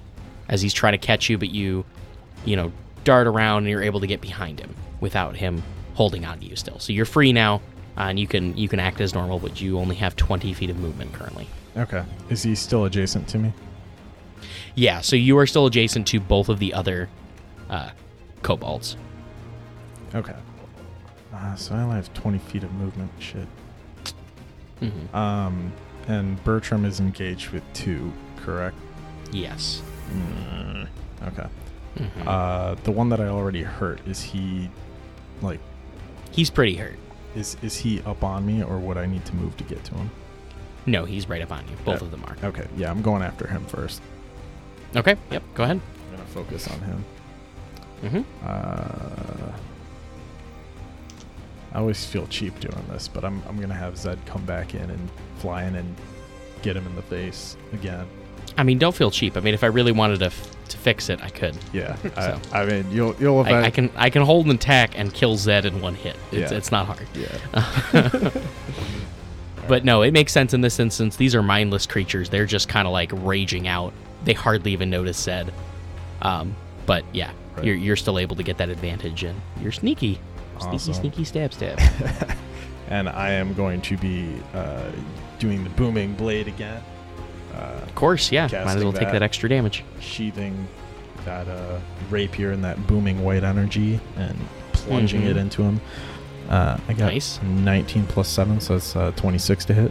[0.48, 1.86] as he's trying to catch you, but you,
[2.44, 2.70] you know,
[3.04, 5.62] dart around and you're able to get behind him without him
[5.94, 6.78] holding on to you still.
[6.78, 7.56] So you're free now,
[7.96, 10.70] uh, and you can you can act as normal, but you only have 20 feet
[10.70, 11.48] of movement currently.
[11.76, 12.04] Okay.
[12.28, 13.52] Is he still adjacent to me?
[14.74, 17.08] Yeah, so you are still adjacent to both of the other
[17.70, 17.90] uh,
[18.42, 18.96] kobolds.
[20.14, 20.34] Okay.
[21.32, 23.10] Uh, so I only have 20 feet of movement.
[23.18, 23.46] Shit.
[24.80, 25.14] Mhm.
[25.14, 25.72] Um,
[26.08, 28.76] and Bertram is engaged with two, correct?
[29.32, 29.82] Yes.
[30.12, 30.86] Mm,
[31.28, 31.46] okay.
[31.96, 32.26] Mhm.
[32.26, 34.68] Uh, the one that I already hurt is he,
[35.42, 35.60] like,
[36.34, 36.98] He's pretty hurt.
[37.36, 39.94] is is he up on me, or would I need to move to get to
[39.94, 40.10] him?
[40.86, 41.76] No, he's right up on you.
[41.84, 42.04] Both Yeah.
[42.06, 42.36] of them are.
[42.48, 42.66] Okay.
[42.76, 44.02] Yeah, I'm going after him first.
[44.94, 45.16] Okay.
[45.30, 45.42] Yep.
[45.54, 45.80] Go ahead.
[46.10, 47.04] I'm gonna focus on him.
[48.02, 49.52] hmm Uh,
[51.72, 54.88] I always feel cheap doing this, but I'm I'm gonna have Zed come back in
[54.90, 55.96] and fly in and
[56.62, 58.06] get him in the face again.
[58.56, 59.36] I mean, don't feel cheap.
[59.36, 61.56] I mean, if I really wanted to, f- to fix it, I could.
[61.72, 62.40] Yeah, So.
[62.52, 65.36] I, I mean you'll you'll I, I can I can hold an attack and kill
[65.36, 66.16] Zed in one hit.
[66.32, 66.56] It's, Yeah.
[66.58, 67.06] it's not hard.
[67.14, 68.30] Yeah.
[69.66, 71.16] But no, it makes sense in this instance.
[71.16, 72.28] These are mindless creatures.
[72.28, 73.94] They're just kind of like raging out.
[74.24, 75.52] They hardly even notice Zed.
[76.22, 76.54] Um,
[76.86, 77.64] but yeah, Right.
[77.66, 80.18] you're, you're still able to get that advantage, and you're sneaky.
[80.60, 81.80] Sneaky, sneaky stab stab.
[82.88, 84.90] and I am going to be uh,
[85.38, 86.82] doing the booming blade again,
[87.54, 88.48] uh, of course, yeah.
[88.52, 89.12] Might as well take that.
[89.12, 89.84] that extra damage.
[90.00, 90.66] sheathing
[91.24, 91.78] that uh,
[92.10, 94.36] rapier and that booming white energy and
[94.72, 95.30] plunging Mhm.
[95.30, 95.80] it into him.
[96.50, 97.40] Uh, I got Nice.
[97.42, 99.90] 19 plus 7, so it's uh, 26 to hit.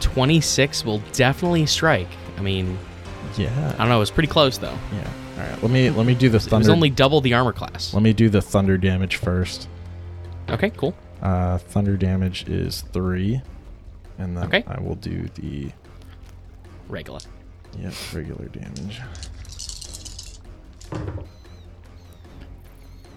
[0.00, 2.08] 26 will definitely strike.
[2.38, 2.78] I mean,
[3.36, 3.50] Yeah.
[3.74, 3.96] I don't know.
[3.96, 4.76] It was pretty close though.
[4.94, 5.08] Yeah.
[5.42, 5.62] All right.
[5.62, 7.92] Let me let me do the It was only double the armor class.
[7.94, 9.68] let me do the thunder damage first.
[10.50, 10.94] Okay, cool.
[11.22, 13.40] Uh, thunder damage is three,
[14.18, 14.64] and then Okay.
[14.66, 15.70] I will do the
[16.92, 17.20] Regular.
[17.78, 19.00] yep regular damage.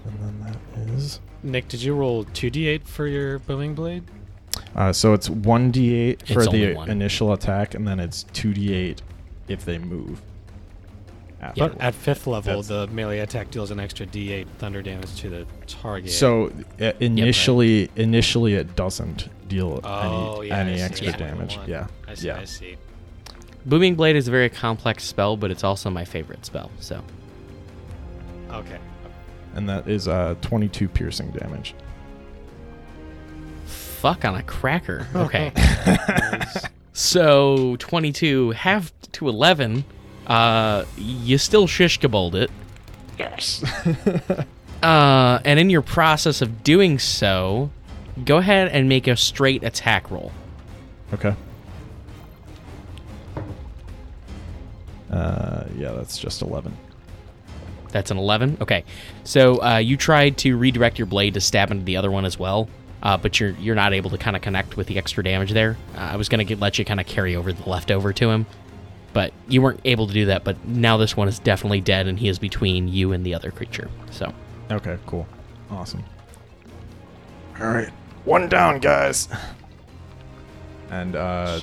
[0.06, 0.40] And then
[0.74, 4.04] that is Nick, did you roll 2d8 for your booming blade?
[4.76, 6.90] uh, so it's one d8 for It's only the one.
[6.90, 9.00] initial attack, and then it's two d8
[9.48, 10.22] if they move.
[11.42, 11.52] Yeah.
[11.58, 15.30] But at fifth level, That's- the melee attack deals an extra d8 thunder damage to
[15.30, 16.10] the target.
[16.12, 16.52] So
[16.82, 20.84] uh, initially, initially it doesn't deal Oh, any yeah, I any see.
[20.84, 21.18] extra Yeah.
[21.18, 21.58] damage.
[21.58, 21.70] One.
[21.70, 22.28] Yeah, I see.
[22.28, 22.40] yeah.
[22.40, 22.78] I see.
[23.66, 26.70] Booming Blade is a very complex spell, but it's also my favorite spell.
[26.80, 27.02] So
[28.52, 28.78] Okay.
[29.56, 31.74] and that is uh 22 piercing damage.
[33.66, 35.08] fuck on a cracker.
[35.16, 35.52] Okay.
[36.94, 39.84] so 22 half to 11.
[40.28, 42.52] Uh, you still shish kabold it.
[43.18, 43.64] Yes.
[44.84, 47.72] Uh, and in your process of doing so,
[48.24, 50.32] go ahead and make a straight attack roll.
[51.12, 51.34] okay.
[55.16, 56.76] Uh, yeah, that's just 11.
[57.92, 58.58] That's an 11.
[58.60, 58.84] Okay.
[59.24, 62.38] So uh, you tried to redirect your blade to stab into the other one as
[62.38, 62.68] well,
[63.02, 65.78] uh, but you're you're not able to kind of connect with the extra damage there.
[65.96, 68.46] Uh, I was gonna let you kind of carry over the leftover to him,
[69.14, 70.44] but you weren't able to do that.
[70.44, 73.52] But now this one is definitely dead, and he is between you and the other
[73.52, 73.90] creature.
[74.12, 74.34] So
[74.70, 75.26] Okay, cool.
[75.72, 76.04] Awesome.
[77.62, 77.90] All right.
[78.26, 79.30] One down, guys.
[80.90, 81.62] And uh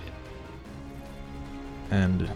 [1.91, 2.31] and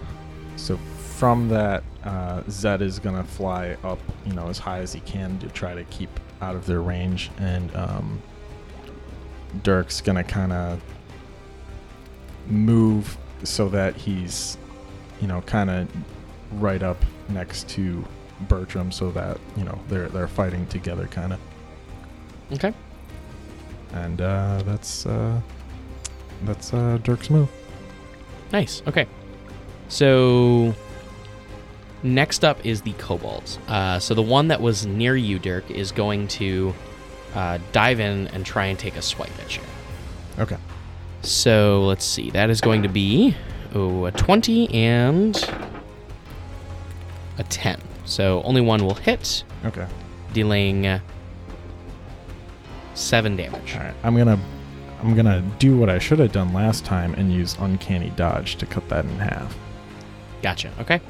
[0.56, 0.78] so
[1.16, 5.00] from that uh Zed is going to fly up, you know, as high as he
[5.00, 6.10] can to try to keep
[6.42, 8.20] out of their range and um
[9.62, 10.82] Dirk's going to kind of
[12.48, 14.58] move so that he's
[15.20, 15.88] you know, kind of
[16.52, 18.04] right up next to
[18.48, 21.40] Bertram so that, you know, they're they're fighting together kind of.
[22.52, 22.74] okay,
[23.94, 25.40] And uh that's uh
[26.44, 27.48] that's uh Dirk's move.
[28.52, 28.82] nice.
[28.86, 29.06] Okay,
[29.88, 30.74] so
[32.14, 33.58] next up is the kobolds.
[33.68, 36.74] Uh, so the one that was near you, Dirk, is going to
[37.34, 39.62] uh, dive in and try and take a swipe at you.
[40.38, 40.56] Okay.
[41.22, 42.30] So let's see.
[42.30, 43.36] That is going to be
[43.74, 45.36] oh, a 20 and
[47.38, 47.80] a 10.
[48.04, 49.86] So only one will hit, Okay.
[50.32, 51.00] dealing uh,
[52.94, 53.74] seven damage.
[53.74, 53.94] All right.
[54.04, 54.38] I'm gonna
[55.02, 58.66] I'm gonna do what I should have done last time and use uncanny dodge to
[58.66, 59.56] cut that in half.
[60.42, 60.72] Gotcha.
[60.80, 61.00] Okay.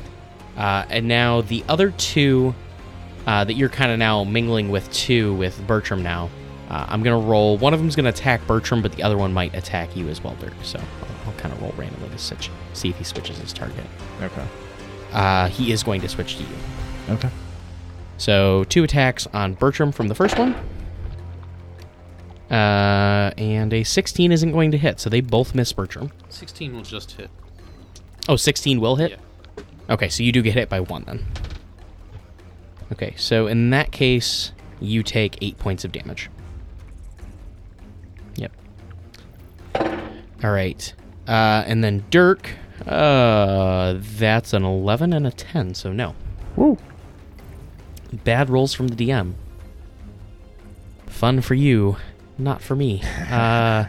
[0.56, 2.54] Uh, and now the other two
[3.26, 6.30] uh, that you're kind of now mingling with two with Bertram now.
[6.70, 7.58] Uh, I'm gonna roll.
[7.58, 10.34] One of them's gonna attack Bertram, but the other one might attack you as well,
[10.40, 10.54] Dirk.
[10.62, 13.84] So I'll, I'll kind of roll randomly to switch, see if he switches his target.
[14.22, 14.46] Okay.
[15.12, 16.48] Uh, he is going to switch to you.
[17.10, 17.30] Okay.
[18.18, 20.54] So two attacks on Bertram from the first one.
[22.50, 26.12] Uh, and a 16 isn't going to hit, so they both miss Bertram.
[26.28, 27.30] 16 will just hit.
[28.28, 29.12] Oh, 16 will hit?
[29.12, 29.16] Yeah.
[29.88, 31.24] Okay, so you do get hit by one then.
[32.92, 36.30] Okay, so in that case, you take eight points of damage.
[38.36, 38.52] Yep.
[40.44, 40.92] All right.
[41.26, 42.50] Uh, and then Dirk,
[42.86, 46.14] uh, that's an 11 and a 10, so no.
[46.54, 46.78] Woo.
[48.12, 49.34] Bad rolls from the DM.
[51.06, 51.96] Fun for you,
[52.38, 53.02] not for me.
[53.30, 53.86] Uh,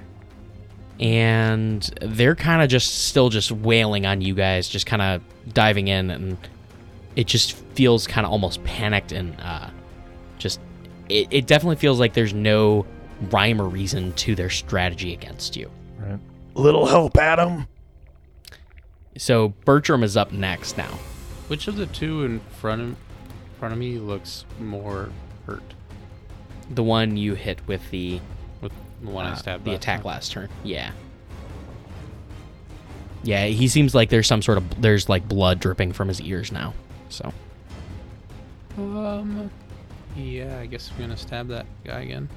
[1.00, 5.22] and they're kind of just still just wailing on you guys, just kind of
[5.54, 6.38] diving in, and
[7.16, 9.70] it just feels kind of almost panicked and uh,
[10.38, 10.60] just
[11.10, 12.86] it, it definitely feels like there's no
[13.30, 15.70] rhyme or reason to their strategy against you.
[15.98, 16.20] Right.
[16.54, 17.68] Little help, Adam.
[19.18, 21.00] So Bertram is up next now.
[21.48, 22.96] Which of the two in front of,
[23.60, 25.10] front of me looks more
[25.46, 25.64] hurt?
[26.70, 28.37] The one you hit with the With
[29.02, 30.08] the one I uh, stabbed the last attack time?
[30.08, 30.50] last turn.
[30.64, 30.92] Yeah.
[33.24, 36.52] Yeah, he seems like there's some sort of there's like blood dripping from his ears
[36.52, 36.74] now.
[37.10, 37.34] So
[38.78, 39.50] Um,
[40.16, 42.30] yeah, I guess I'm gonna stab that guy again.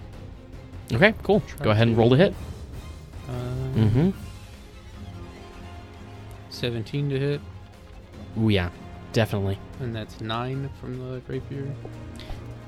[0.92, 1.40] okay, cool.
[1.40, 2.34] Try Go ahead and roll the hit.
[3.28, 3.32] Uh,
[3.76, 4.10] Mm-hmm.
[6.50, 7.40] 17 to hit,
[8.38, 8.70] Ooh, yeah,
[9.12, 9.58] definitely.
[9.78, 11.72] and that's nine from the rapier.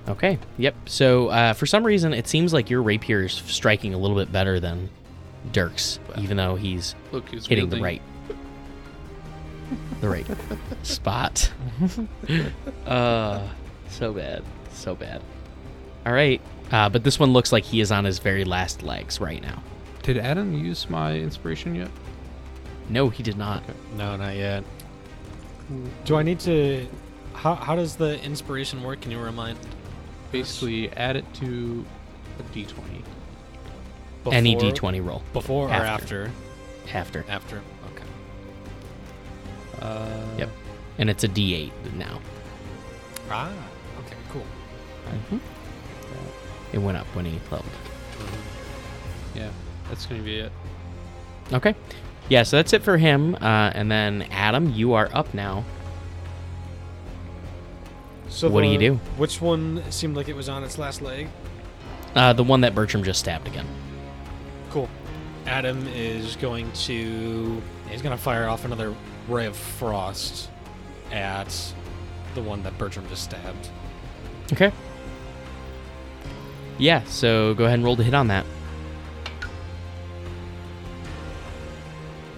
[0.08, 0.38] Okay.
[0.58, 0.74] Yep.
[0.86, 4.32] So uh, for some reason, it seems like your rapier is striking a little bit
[4.32, 4.90] better than
[5.52, 8.02] Dirk's, even though he's Look, who's hitting the right,
[10.00, 10.26] the right
[10.82, 11.52] spot.
[12.86, 13.48] uh,
[13.88, 14.42] so bad,
[14.72, 15.22] so bad.
[16.04, 16.40] All right.
[16.70, 19.62] Uh, but this one looks like he is on his very last legs right now.
[20.02, 21.90] Did Adam use my inspiration yet?
[22.88, 23.62] No, he did not.
[23.96, 24.64] No, not yet.
[26.04, 26.86] Do I need to?
[27.34, 29.00] How how does the inspiration work?
[29.00, 29.58] Can you remind?
[30.32, 31.84] Basically, add it to
[32.38, 33.02] a d20.
[34.32, 36.30] Any d20 roll Before or After.
[36.88, 37.22] after?
[37.22, 37.24] after.
[37.28, 37.62] After.
[37.92, 38.04] Okay.
[39.80, 40.48] Uh, Yep.
[40.98, 42.20] And it's a d8 now.
[43.30, 43.50] Ah.
[44.06, 44.16] Okay.
[44.30, 44.44] Cool.
[46.72, 47.64] It went up when he leveled.
[49.34, 49.50] Yeah,
[49.88, 50.52] that's gonna be it.
[51.52, 51.74] Okay.
[52.28, 53.34] Yeah, so that's it for him.
[53.36, 55.64] Uh, and then Adam, you are up now.
[58.32, 58.94] So What do you do?
[59.18, 61.28] Which one seemed like it was on its last leg?
[62.14, 63.66] Uh, the one that Bertram just stabbed again.
[64.70, 64.88] Cool.
[65.46, 67.62] Adam is going to.
[67.90, 68.94] He's going to fire off another
[69.28, 70.48] ray of frost
[71.10, 71.54] at
[72.34, 73.68] the one that Bertram just stabbed.
[74.52, 74.72] Okay.
[76.78, 78.46] Yeah, so go ahead and roll to hit on that.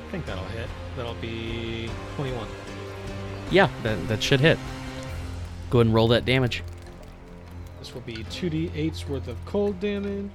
[0.08, 0.68] I think that'll hit.
[0.96, 2.46] That'll be 21.
[3.52, 4.58] Yeah, that, that should hit.
[5.70, 6.62] Go ahead and roll that damage.
[7.78, 10.30] This will be 2d8's worth of cold damage.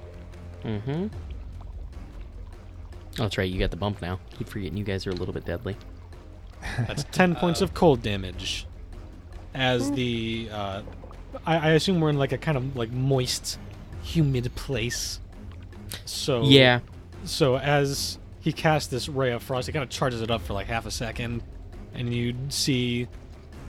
[0.64, 1.06] Mm-hmm.
[3.18, 3.50] Oh, that's right.
[3.50, 4.20] You got the bump now.
[4.38, 5.76] Keep forgetting you guys are a little bit deadly.
[6.86, 8.66] That's 10 points of cold damage.
[9.54, 10.48] As the.
[10.52, 10.82] Uh,
[11.46, 13.58] I, I assume we're in like a kind of like moist,
[14.02, 15.20] humid place.
[16.04, 16.42] So.
[16.42, 16.80] Yeah.
[17.24, 20.54] So as he casts this ray of frost, he kind of charges it up for
[20.54, 21.42] like half a second,
[21.94, 23.08] and you see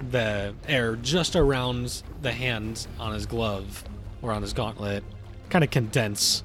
[0.10, 3.84] the air just around the hand on his glove
[4.22, 5.04] or on his gauntlet
[5.49, 6.43] kind of condense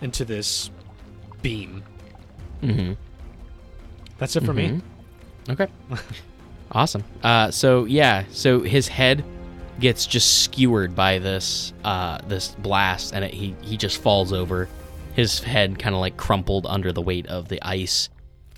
[0.00, 0.70] into this
[1.42, 1.82] beam.
[2.62, 2.92] Mm-hmm.
[4.18, 4.68] That's it for me.
[4.68, 4.82] Mhm.
[5.50, 5.66] Okay.
[6.72, 7.04] awesome.
[7.22, 9.24] Uh, so yeah, so his head
[9.78, 14.68] gets just skewered by this uh, this blast, and it, he he just falls over.
[15.14, 18.08] His head kind of like crumpled under the weight of the ice,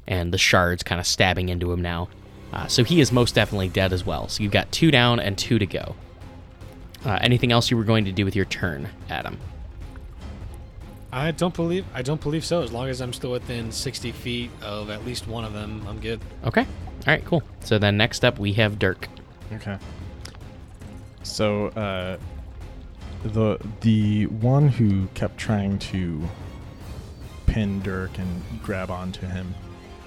[0.06, 2.08] and the shards kind of stabbing into him now.
[2.52, 4.28] Uh, so he is most definitely dead as well.
[4.28, 5.94] So you've got two down and two to go.
[7.04, 9.38] Uh, anything else you were going to do with your turn, Adam?
[11.12, 12.62] I don't believe I don't believe so.
[12.62, 16.00] As long as I'm still within 60 feet of at least one of them, I'm
[16.00, 16.20] good.
[16.44, 16.62] Okay.
[16.62, 16.66] All
[17.06, 17.24] right.
[17.24, 17.42] Cool.
[17.60, 19.08] So then next up we have Dirk.
[19.54, 19.78] Okay.
[21.22, 22.18] So, uh,
[23.24, 26.22] the the one who kept trying to
[27.46, 29.54] pin Dirk and grab onto him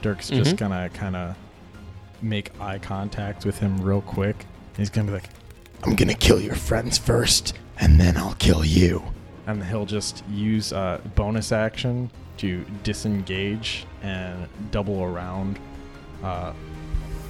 [0.01, 1.35] Dirk's just gonna kind of
[2.22, 4.45] make eye contact with him real quick.
[4.78, 5.30] He's gonna be like,
[5.84, 9.03] I'm gonna kill your friends first, and then I'll kill you.
[9.47, 15.57] and he'll just use uh, bonus action to disengage and double around
[16.24, 16.53] uh,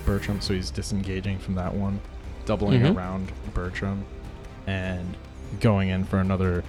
[0.05, 0.41] Bertram.
[0.41, 2.01] So he's disengaging from that one,
[2.45, 2.95] doubling Mhm.
[2.97, 4.03] around Bertram,
[4.67, 5.15] and
[5.61, 6.63] going in for another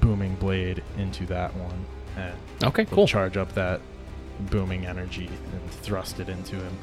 [0.00, 1.84] booming blade into that one.
[2.16, 3.06] And Okay, cool.
[3.08, 3.80] charge up that
[4.50, 6.78] booming energy and thrust it into him.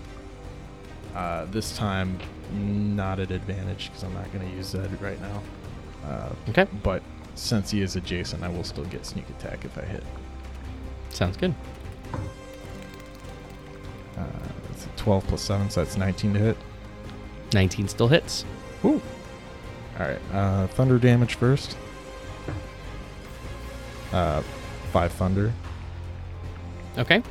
[1.16, 2.18] Uh, this time,
[2.54, 5.42] not at advantage because I'm not going to use that right now.
[6.06, 7.04] Uh, Okay, but
[7.36, 10.04] since he is adjacent, I will still get sneak attack if I hit.
[11.10, 11.54] sounds good.
[14.18, 14.24] Uh,
[14.72, 16.58] it's a 12 plus 7, so that's 19 to hit.
[17.54, 18.46] 19 still hits.
[18.86, 19.02] Ooh.
[20.00, 21.78] All right, uh, thunder damage first.
[24.12, 24.42] Uh,
[24.92, 25.54] 5 thunder.
[26.98, 27.22] Okay.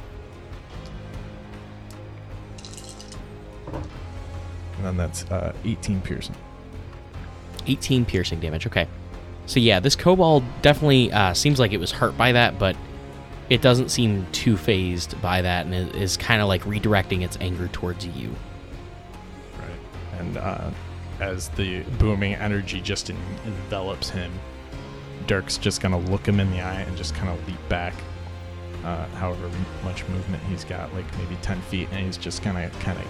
[4.81, 6.35] And then that's uh, 18 piercing.
[7.67, 8.67] 18 piercing damage.
[8.67, 8.89] Okay.
[9.45, 12.77] So yeah, this kobold definitely uh, seems like it was hurt by that, but
[13.51, 17.37] it doesn't seem too phased by that, and it is kind of like redirecting its
[17.43, 18.35] anger towards you.
[19.59, 20.19] Right.
[20.19, 20.71] And uh,
[21.21, 24.33] as the booming energy just en- envelops him,
[25.27, 27.93] Dirk's just going to look him in the eye and just kind of leap back.
[28.83, 29.51] Uh, however
[29.85, 33.07] much movement he's got, like maybe 10 feet, and he's just to kind of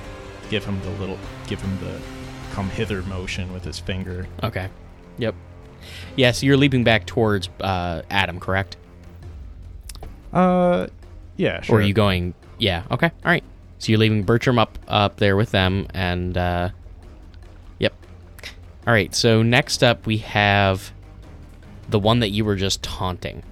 [0.50, 1.98] give him the little, give him the
[2.52, 4.26] come hither motion with his finger.
[4.42, 4.68] Okay.
[5.18, 5.34] Yep.
[6.16, 6.32] Yeah.
[6.32, 8.76] So you're leaping back towards uh, Adam, correct?
[10.32, 10.88] Uh,
[11.36, 11.76] yeah, sure.
[11.76, 12.34] Or are you going?
[12.58, 12.82] Yeah.
[12.90, 13.06] Okay.
[13.06, 13.44] All right.
[13.78, 16.70] So you're leaving Bertram up up there with them, and uh,
[17.78, 17.94] yep.
[18.86, 19.14] All right.
[19.14, 20.92] So next up we have
[21.88, 23.42] the one that you were just taunting,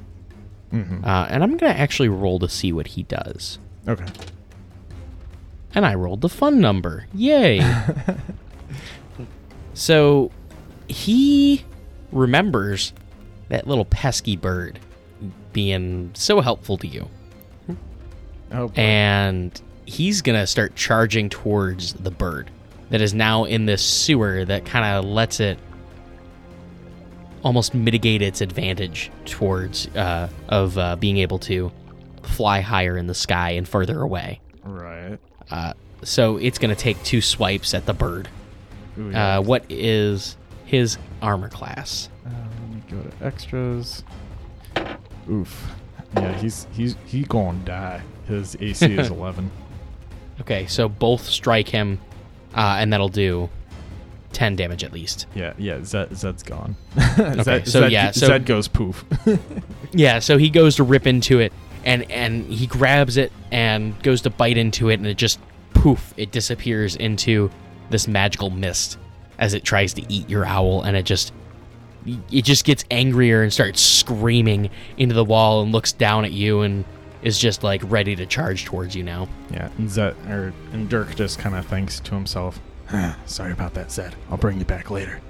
[0.73, 1.05] mm-hmm.
[1.05, 3.59] uh, and I'm gonna actually roll to see what he does.
[3.89, 4.05] Okay.
[5.75, 7.07] And I rolled the fun number.
[7.15, 7.61] Yay!
[9.75, 10.31] so
[10.89, 11.65] he
[12.13, 12.93] remembers
[13.49, 14.79] that little pesky bird
[15.53, 17.09] being so helpful to you.
[18.51, 18.75] Oh, boy.
[18.81, 22.51] and he's gonna start charging towards the bird
[22.89, 25.59] that is now in this sewer that kind of lets it
[27.45, 31.71] almost mitigate its advantage towards uh, of uh, being able to
[32.23, 34.41] fly higher in the sky and further away.
[34.65, 34.98] right.
[35.51, 35.73] Uh,
[36.03, 38.29] so it's gonna take two swipes at the bird.
[38.99, 39.39] Ooh, yeah.
[39.39, 42.09] Uh, what is his armor class?
[42.27, 42.31] Uh,
[42.61, 44.05] let me go to extras.
[45.31, 45.71] Oof.
[46.17, 48.03] Yeah, he's he's he going to die.
[48.27, 49.51] His AC is 11.
[50.41, 52.01] Okay, so both strike him,
[52.55, 53.49] uh, and that'll do
[54.33, 55.27] ten damage at least.
[55.35, 55.83] Yeah, yeah.
[55.85, 56.77] Zed, Zed's gone.
[57.19, 59.05] Okay, Zed, so Zed, yeah, so- Zed goes poof.
[59.93, 61.51] Yeah, so he goes to rip into it
[61.83, 65.41] and and he grabs it and goes to bite into it and it just
[65.75, 67.51] poof, it disappears into
[67.91, 68.99] this magical mist
[69.39, 71.33] as it tries to eat your owl and it just
[72.31, 76.63] it just gets angrier and starts screaming into the wall and looks down at you
[76.63, 76.85] and
[77.23, 79.29] is just like ready to charge towards you now.
[79.51, 82.61] yeah, and Zed or and Dirk just kind of thinks to himself,
[83.27, 84.15] "Sorry about that, Zed.
[84.31, 85.21] I'll bring you back later."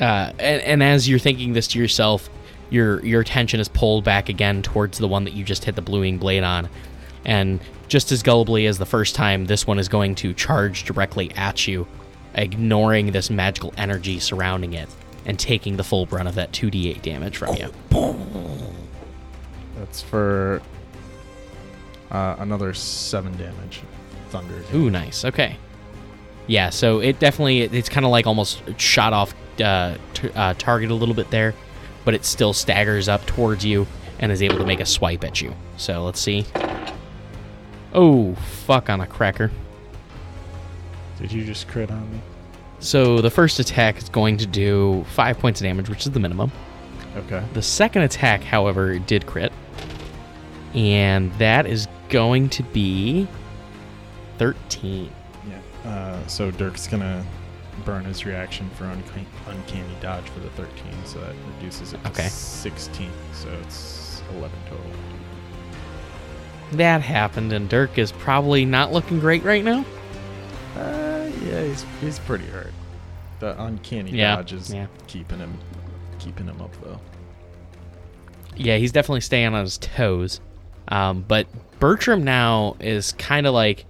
[0.00, 2.30] Uh, and, and as you're thinking this to yourself,
[2.70, 5.82] your your attention is pulled back again towards the one that you just hit the
[5.82, 6.68] booming blade on,
[7.24, 11.32] and just as gullibly as the first time, this one is going to charge directly
[11.32, 11.86] at you,
[12.34, 14.88] ignoring this magical energy surrounding it
[15.26, 17.72] and taking the full brunt of that 2d8 damage from you.
[19.76, 20.62] That's for
[22.10, 23.82] uh, another seven damage.
[24.30, 24.54] Thunder.
[24.54, 24.74] damage.
[24.74, 25.24] Ooh, nice.
[25.24, 25.56] Okay.
[26.46, 30.90] Yeah, so it definitely it's kind of like almost shot off uh, t- uh, target
[30.90, 31.54] a little bit there,
[32.04, 33.86] but it still staggers up towards you
[34.18, 35.54] and is able to make a swipe at you.
[35.76, 36.46] So let's see.
[37.92, 39.50] Oh, fuck on a cracker.
[41.18, 42.20] Did you just crit on me?
[42.78, 46.20] So the first attack is going to do five points of damage, which is the
[46.20, 46.50] minimum.
[47.16, 47.44] Okay.
[47.52, 49.52] The second attack, however, did crit,
[50.74, 53.26] and that is going to be
[54.38, 55.10] thirteen.
[55.48, 55.90] Yeah.
[55.90, 57.24] Uh, so Dirk's gonna
[57.84, 60.70] burn his reaction for unca- uncanny dodge for the 13,
[61.06, 62.28] so that reduces it to Okay.
[62.28, 63.10] 16.
[63.32, 64.84] So it's 11 total.
[66.72, 69.84] That happened, and Dirk is probably not looking great right now.
[70.76, 72.72] Uh, yeah, he's he's pretty hurt.
[73.40, 74.86] The uncanny Yeah, dodge is yeah.
[75.06, 75.58] keeping him
[76.18, 77.00] keeping him up though.
[78.56, 80.40] Yeah, he's definitely staying on his toes.
[80.88, 81.46] Um, but
[81.80, 83.86] Bertram now is kind of like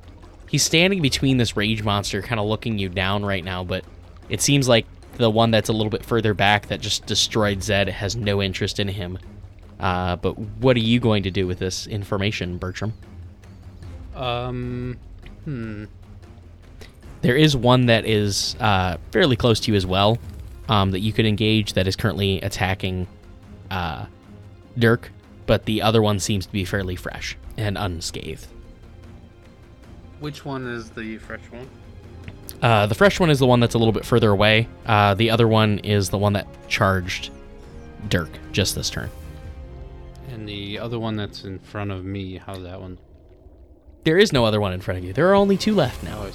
[0.49, 3.65] he's standing between this rage monster, kind of looking you down right now.
[3.65, 3.85] But
[4.29, 7.89] it seems like the one that's a little bit further back that just destroyed Zed
[7.89, 9.19] has no interest in him.
[9.81, 12.93] Uh, but what are you going to do with this information, Bertram?
[14.15, 14.99] Um,
[15.45, 15.85] hmm.
[17.23, 20.19] There is one that is uh, fairly close to you as well
[20.69, 23.07] um, that you could engage that is currently attacking
[23.71, 24.07] uh,
[24.79, 25.11] Dirk,
[25.47, 28.47] but the other one seems to be fairly fresh and unscathed.
[30.21, 31.69] Which one is the fresh one?
[32.63, 34.69] Uh, the fresh one is the one that's a little bit further away.
[34.85, 37.31] Uh, the other one is the one that charged
[38.09, 39.11] Dirk just this turn.
[40.33, 42.99] And the other one that's in front of me, how's that one?
[44.05, 45.13] There is no other one in front of you.
[45.13, 46.21] There are only two left now.
[46.23, 46.33] Oh, I.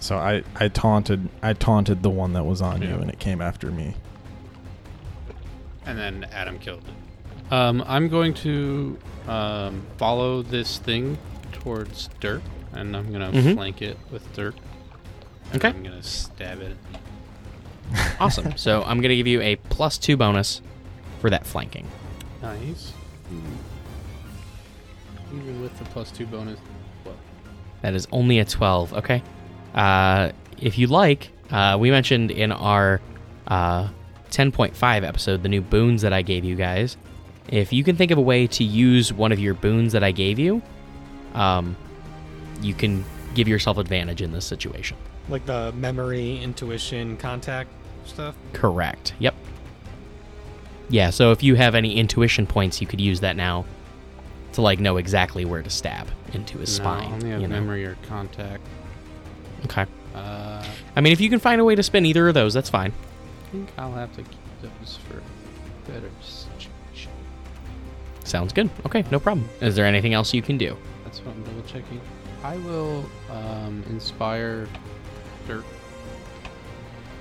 [0.00, 3.40] So I, I taunted I taunted the one that was on you and it came
[3.40, 3.94] after me.
[5.86, 7.52] And then Adam killed it.
[7.52, 8.98] Um, I'm going to
[9.28, 11.18] um, follow this thing
[11.52, 12.42] towards Dirk,
[12.72, 13.54] and I'm gonna Mhm.
[13.54, 14.56] flank it with Dirk.
[15.52, 15.76] and Okay.
[15.76, 16.76] I'm gonna stab it.
[18.18, 18.52] Awesome.
[18.56, 20.62] so I'm going to give you a plus two bonus
[21.20, 21.86] for that flanking.
[22.40, 22.92] Nice.
[25.34, 26.58] Even with the plus two bonus.
[27.04, 27.16] Well,
[27.82, 28.94] That is only a 12.
[28.94, 29.22] Okay.
[29.74, 33.00] Uh, if you like, uh, we mentioned in our
[33.46, 33.88] uh,
[34.30, 36.96] 10.5 episode the new boons that I gave you guys.
[37.48, 40.12] If you can think of a way to use one of your boons that I
[40.12, 40.62] gave you,
[41.34, 41.76] um,
[42.60, 43.04] you can
[43.34, 44.96] give yourself advantage in this situation.
[45.28, 47.70] Like the memory, intuition, contact
[48.06, 48.34] stuff.
[48.52, 49.14] Correct.
[49.18, 49.34] Yep.
[50.92, 53.64] Yeah, so if you have any intuition points, you could use that now
[54.52, 57.12] to like know exactly where to stab into his no, spine.
[57.14, 57.54] Only have you know?
[57.54, 58.62] memory or contact.
[59.64, 59.86] Okay.
[60.14, 60.62] Uh,
[60.94, 62.92] I mean, if you can find a way to spin either of those, that's fine.
[62.92, 65.22] I think I'll have to keep those for
[65.90, 67.10] better situation.
[68.24, 68.68] Sounds good.
[68.84, 69.48] Okay, no problem.
[69.62, 70.76] Is there anything else you can do?
[71.04, 72.02] That's what I'm double checking.
[72.42, 74.68] I will um, inspire
[75.48, 75.64] Dirk.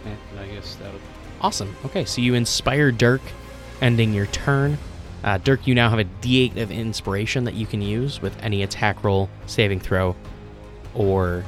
[0.04, 1.00] And I guess that'll.
[1.40, 1.74] Awesome.
[1.86, 3.22] Okay, so you inspire Dirk,
[3.82, 4.78] ending your turn.
[5.24, 8.64] Uh, Dirk, you now have a D8 of inspiration that you can use with any
[8.64, 10.16] attack roll, saving throw,
[10.96, 11.44] or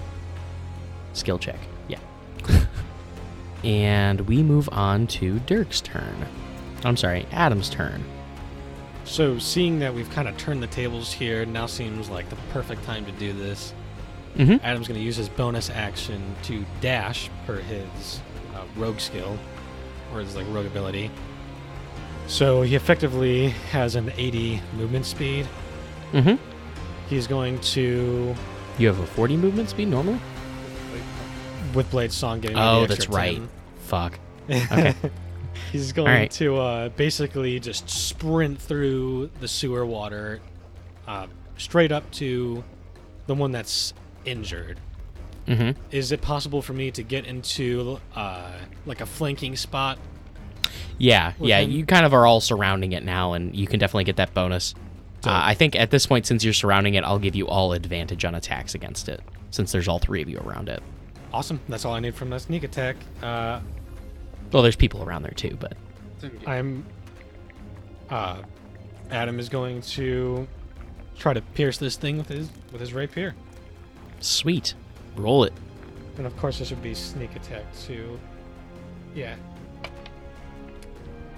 [1.13, 1.59] skill check.
[1.87, 1.99] Yeah.
[3.63, 6.25] and we move on to Dirk's turn.
[6.83, 8.03] I'm sorry, Adam's turn.
[9.05, 12.83] So seeing that we've kind of turned the tables here, now seems like the perfect
[12.83, 13.73] time to do this.
[14.35, 14.65] Mm-hmm.
[14.65, 18.21] Adam's going to use his bonus action to dash per his
[18.55, 19.37] uh, rogue skill,
[20.13, 21.11] or his like rogue ability.
[22.27, 25.47] So he effectively has an 80 movement speed.
[26.13, 26.35] Mm-hmm.
[27.09, 28.35] He's going to,
[28.77, 30.19] You have a 40 movement speed normally?
[31.73, 33.37] with Blade Song, getting Oh, that's right.
[33.37, 33.49] 10.
[33.79, 34.19] Fuck.
[34.49, 34.93] Okay.
[35.71, 36.31] He's going right.
[36.31, 40.39] to uh, basically just sprint through the sewer water,
[41.07, 41.27] uh,
[41.57, 42.63] straight up to
[43.27, 43.93] the one that's
[44.25, 44.79] injured.
[45.47, 45.79] mm-hmm.
[45.91, 48.51] Is it possible for me to get into uh,
[48.85, 49.97] like a flanking spot?
[50.97, 51.71] Yeah, yeah, him?
[51.71, 54.73] you kind of are all surrounding it now, and you can definitely get that bonus.
[55.25, 58.25] Uh, I think at this point, since you're surrounding it, I'll give you all advantage
[58.25, 59.21] on attacks against it,
[59.51, 60.83] since there's all three of you around it.
[61.33, 61.59] Awesome.
[61.69, 62.95] That's all I need from that sneak attack.
[63.21, 63.59] Uh,
[64.51, 65.73] Well, there's people around there too, but
[66.45, 66.85] I'm.
[68.09, 68.43] Uh,
[69.09, 70.47] Adam is going to
[71.17, 73.33] try to pierce this thing with his with his rapier,
[74.19, 74.73] sweet.
[75.15, 75.53] Roll it.
[76.17, 78.19] and of course this would be sneak attack too.
[79.15, 79.35] Yeah.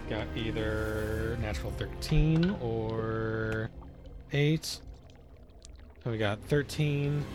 [0.09, 3.69] Got either natural 13 or
[4.31, 4.79] 8.
[6.03, 7.25] So we got 13,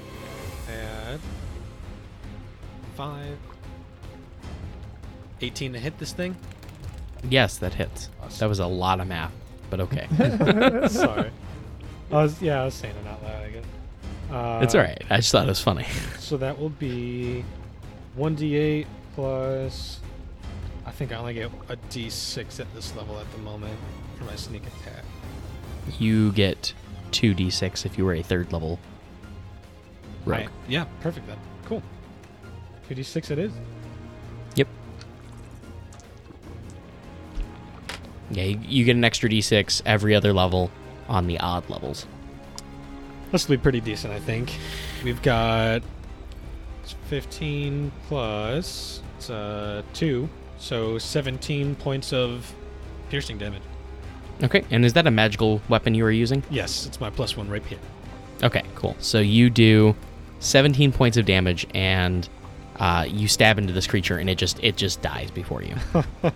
[0.69, 1.21] add
[2.95, 3.37] 5,
[5.41, 6.37] 18 to hit this thing.
[7.29, 8.09] Yes, that hits.
[8.39, 9.33] That was a lot of math,
[9.69, 10.07] but okay.
[10.89, 11.31] Sorry.
[12.13, 13.43] I was yeah, I was saying it out loud.
[13.43, 13.65] I guess.
[14.31, 15.03] Uh, it's all right.
[15.11, 15.87] I just thought it was funny.
[16.19, 17.45] So that will be
[18.15, 20.01] one d8 plus.
[20.91, 23.79] I think I only get a d6 at this level at the moment
[24.19, 25.05] for my sneak attack.
[26.01, 26.75] You get
[27.13, 28.81] two d6 if you were a third level
[30.27, 30.41] rogue.
[30.41, 30.49] Right.
[30.69, 31.39] Yeah, perfect then.
[31.65, 31.81] Cool.
[32.89, 33.53] Two d6 it is.
[34.57, 34.67] Yep.
[38.33, 40.73] Yeah, you, get an extra d6 every other level
[41.09, 42.05] on the odd levels.
[43.31, 44.59] This will be pretty decent, I think.
[45.05, 45.83] We've got
[47.07, 50.29] 15 plus it's, uh, 2,
[50.61, 52.55] so 17 points of
[53.09, 53.63] piercing damage.
[54.45, 56.45] Okay, and is that a magical weapon you were using?
[56.51, 57.79] Yes, it's my plus 1 rapier.
[58.43, 58.95] Okay, cool.
[59.01, 59.95] So you do
[60.39, 62.27] 17 points of damage, and
[62.79, 65.75] uh, you stab into this creature, and it just it just dies before you.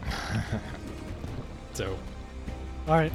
[1.72, 1.98] So,
[2.86, 3.12] all right.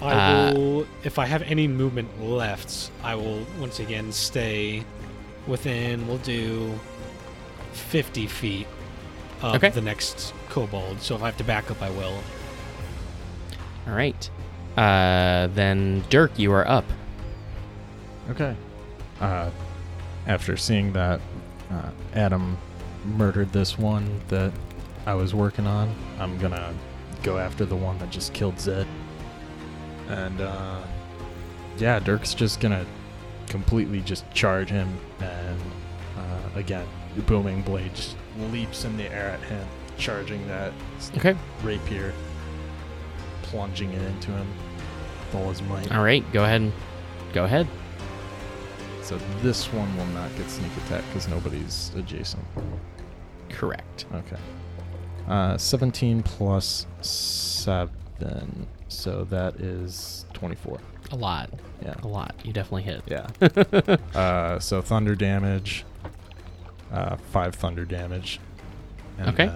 [0.00, 4.84] I Uh, will, if I have any movement left, I will once again stay
[5.48, 6.06] within.
[6.06, 6.78] We'll do
[7.72, 8.66] 50 feet
[9.42, 9.70] of Okay.
[9.70, 11.00] the next kobold.
[11.00, 12.18] So if I have to back up, I will.
[13.86, 14.30] All right.
[14.76, 16.84] Uh, then Dirk, you are up.
[18.30, 18.56] Okay.
[19.20, 19.50] uh,
[20.26, 21.20] after seeing that
[21.70, 22.58] uh, Adam
[23.04, 24.52] murdered this one that
[25.06, 26.74] I was working on, I'm gonna
[27.22, 28.86] go after the one that just killed Zed.
[30.08, 30.80] And uh,
[31.78, 32.84] yeah, Dirk's just gonna
[33.48, 35.60] completely just charge him, and
[36.18, 36.86] uh, again,
[37.26, 39.66] booming blade just leaps in the air at him,
[39.98, 40.72] charging that
[41.16, 41.34] Okay.
[41.62, 42.12] rapier,
[43.42, 44.46] plunging it into him
[45.20, 45.90] with all his might.
[45.94, 46.24] All right.
[46.32, 46.60] Go ahead.
[46.62, 46.72] and
[47.32, 47.66] Go ahead.
[49.02, 52.42] So this one will not get sneak attack because nobody's adjacent.
[53.50, 54.06] Correct.
[54.12, 54.36] Okay.
[55.28, 58.66] Uh, 17 plus 7.
[58.88, 60.78] So that is 24.
[61.12, 61.50] A lot.
[61.82, 61.94] Yeah.
[62.02, 62.34] A lot.
[62.44, 63.02] You definitely hit.
[63.06, 63.28] Yeah.
[64.18, 65.84] uh, so thunder damage.
[66.96, 68.40] Uh, 5 thunder damage.
[69.18, 69.46] And Okay.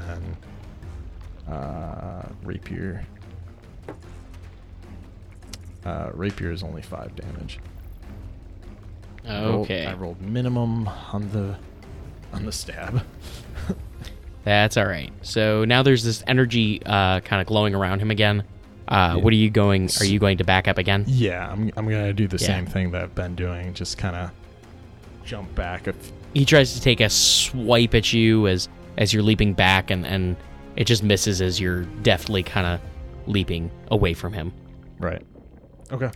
[1.47, 3.05] Then, uh, rapier.
[5.85, 7.59] Uh, rapier is only 5 damage.
[9.27, 9.87] I rolled- Okay.
[9.87, 11.57] I rolled minimum on the
[12.33, 13.03] on the stab.
[14.45, 15.12] That's all right.
[15.23, 18.45] So now there's this energy uh, kind of glowing around him again.
[18.89, 19.89] Uh, What are you going?
[20.01, 21.05] Are you going to back up again?
[21.07, 22.47] Yeah, I'm, I'm gonna do the Yeah.
[22.47, 23.75] same thing that I've been doing.
[23.75, 24.31] Just kind of
[25.25, 25.87] jump back.
[25.87, 29.90] A f- He tries to take a swipe at you as as you're leaping back,
[29.90, 30.36] and and
[30.77, 32.81] it just misses as you're deftly kind of
[33.27, 34.52] leaping away from him.
[34.98, 35.23] right.
[35.93, 36.11] Okay.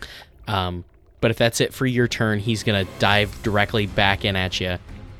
[0.47, 0.85] Um,
[1.19, 4.77] but if that's it for your turn, he's gonna dive directly back in at you,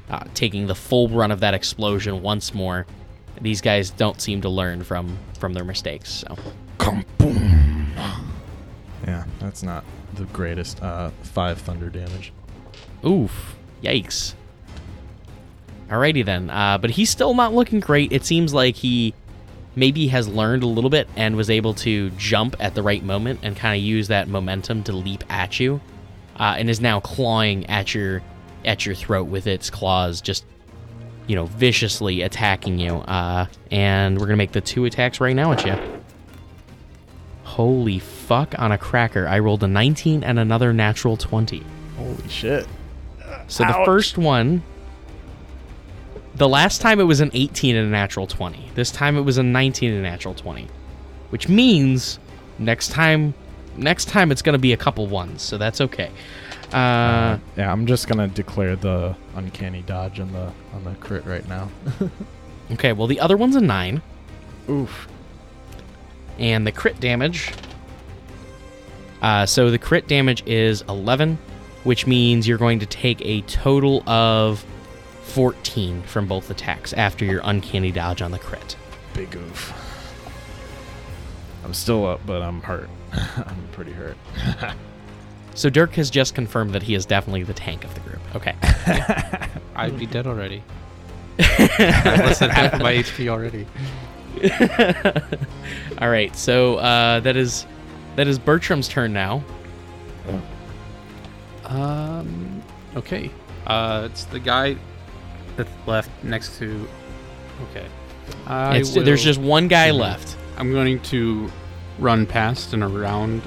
[0.10, 2.86] uh, taking the full run of that explosion once more.
[3.42, 6.10] These guys don't seem to learn from from their mistakes.
[6.10, 6.38] So
[6.78, 7.88] Kaboom!
[9.06, 10.82] Yeah, that's not the greatest.
[10.82, 12.32] Uh, five thunder damage.
[13.06, 13.56] Oof.
[13.84, 14.36] Yikes.
[15.90, 16.50] Alrighty then.
[16.50, 18.12] Uh, but he's still not looking great.
[18.12, 19.14] It seems like he
[19.76, 23.40] maybe has learned a little bit and was able to jump at the right moment
[23.44, 25.82] and kind of use that momentum to leap at you,
[26.40, 28.22] uh, and is now clawing at your
[28.64, 30.46] at your throat with its claws, just
[31.28, 32.96] you know viciously attacking you.
[32.96, 35.76] Uh, and we're gonna make the two attacks right now at you.
[37.44, 39.28] Holy fuck on a cracker!
[39.28, 41.64] I rolled a 19 and another natural 20.
[41.98, 42.68] Holy shit!
[43.48, 44.64] So the first one,
[46.36, 48.72] the last time it was an 18 and a natural 20.
[48.76, 50.68] This time it was a 19 and a natural 20,
[51.30, 52.20] which means
[52.60, 53.34] next time,
[53.78, 55.42] next time it's gonna be a couple ones.
[55.42, 56.12] So that's okay.
[56.74, 61.48] Uh, Yeah, I'm just gonna declare the uncanny dodge on the on the crit right
[61.48, 61.70] now.
[62.72, 62.92] okay.
[62.94, 64.02] Well, the other one's a nine,
[64.70, 65.08] Oof.
[66.38, 67.52] and the crit damage.
[69.22, 71.38] Uh, so the crit damage is 11,
[71.84, 74.64] which means you're going to take a total of
[75.26, 78.76] 14 from both attacks after your uncanny dodge on the crit.
[79.14, 79.74] Big oof.
[81.64, 82.90] I'm still up, but I'm hurt.
[83.12, 84.18] I'm pretty hurt.
[85.56, 88.20] So Dirk has just confirmed that he is definitely the tank of the group.
[88.36, 88.56] Okay.
[89.76, 90.62] I'd be dead already.
[91.40, 93.66] Less than half my HP already.
[96.02, 96.36] All right.
[96.36, 97.66] So uh, that is
[98.18, 99.46] that is Bertram's turn now.
[101.64, 102.62] Um.
[102.98, 103.32] Okay.
[103.66, 104.76] Uh, it's the guy
[105.56, 106.88] that's left next to.
[107.72, 107.86] Okay.
[108.48, 110.00] I It's, there's just one guy Mhm.
[110.00, 110.36] left.
[110.58, 111.52] I'm going to
[112.00, 113.42] run past and around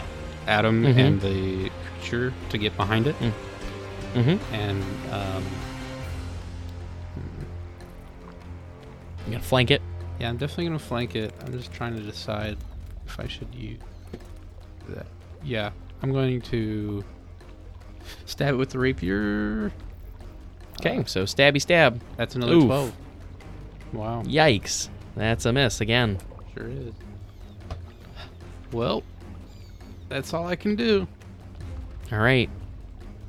[0.47, 0.97] Adam Mhm.
[0.99, 3.17] and the creature to get behind it,
[4.15, 4.55] Mm-hmm.
[4.55, 4.83] and
[5.13, 5.45] um,
[9.27, 9.83] You gonna flank it?
[10.19, 11.35] yeah, I'm definitely gonna flank it.
[11.45, 12.57] I'm just trying to decide
[13.07, 13.79] if I should use
[14.89, 15.07] that.
[15.45, 15.71] Yeah,
[16.03, 17.05] I'm going to
[18.25, 19.71] stab it with the rapier.
[20.81, 21.03] Okay.
[21.07, 22.01] So stabby stab.
[22.17, 22.65] That's another Oof.
[22.67, 22.93] twelve.
[23.93, 24.89] Wow, Yikes.
[25.17, 26.19] That's a miss again.
[26.55, 26.93] sure is.
[28.73, 29.03] Well,
[30.09, 31.09] that's all I can do.
[32.13, 32.51] All right.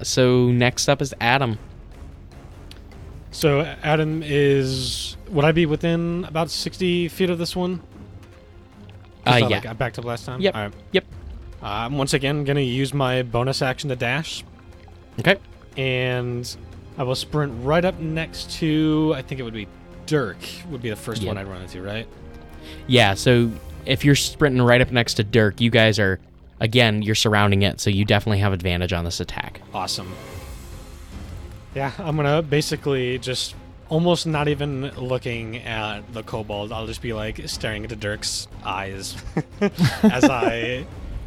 [0.04, 1.58] So next up is Adam.
[3.32, 5.16] So Adam is.
[5.30, 7.82] Would I be within about sixty feet of this one?
[9.26, 9.58] Uh, Just, yeah.
[9.58, 10.42] like, I backed up last time.
[10.42, 10.56] Yep.
[10.56, 10.74] All right.
[10.92, 11.06] Yep.
[11.62, 14.44] Uh, I'm once again gonna use my bonus action to dash,
[15.20, 15.38] Okay.
[15.78, 16.56] and
[17.00, 19.14] I will sprint right up next to.
[19.16, 19.68] I think it would be
[20.06, 20.38] Dirk.
[20.70, 21.30] Would be the first Yeah.
[21.30, 22.06] one I'd run into, right?
[22.88, 23.14] Yeah.
[23.16, 23.52] So
[23.86, 26.20] if you're sprinting right up next to Dirk, you guys are
[26.60, 29.62] again you're surrounding it, so you definitely have advantage on this attack.
[29.74, 30.14] Awesome.
[31.76, 33.56] Yeah, I'm gonna basically just
[33.88, 36.72] almost not even looking at the kobold.
[36.72, 39.16] I'll just be like staring into Dirk's eyes
[40.04, 40.86] as I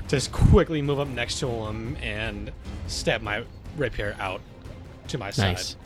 [0.09, 2.53] just quickly move up next to him and
[2.89, 3.45] stab my
[3.79, 4.41] rapier out
[5.09, 5.69] to my Nice.
[5.71, 5.77] side.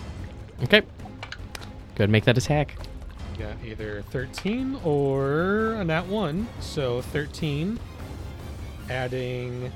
[0.64, 0.80] Okay.
[0.80, 2.76] Go ahead and make that attack.
[3.38, 6.46] Got either 13 or a nat 1.
[6.60, 7.78] So 13,
[8.90, 9.70] adding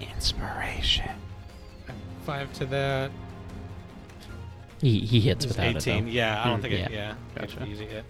[0.00, 1.10] Inspiration.
[2.24, 3.10] 5 to that.
[4.80, 5.96] He, he hits It's without 18.
[5.96, 6.02] it.
[6.02, 6.10] though.
[6.10, 6.78] Yeah, I don't Hmm, think it.
[6.78, 6.88] yeah.
[6.90, 7.56] Yeah, Gotcha.
[7.60, 7.70] Gotcha.
[7.70, 8.04] Easy hit.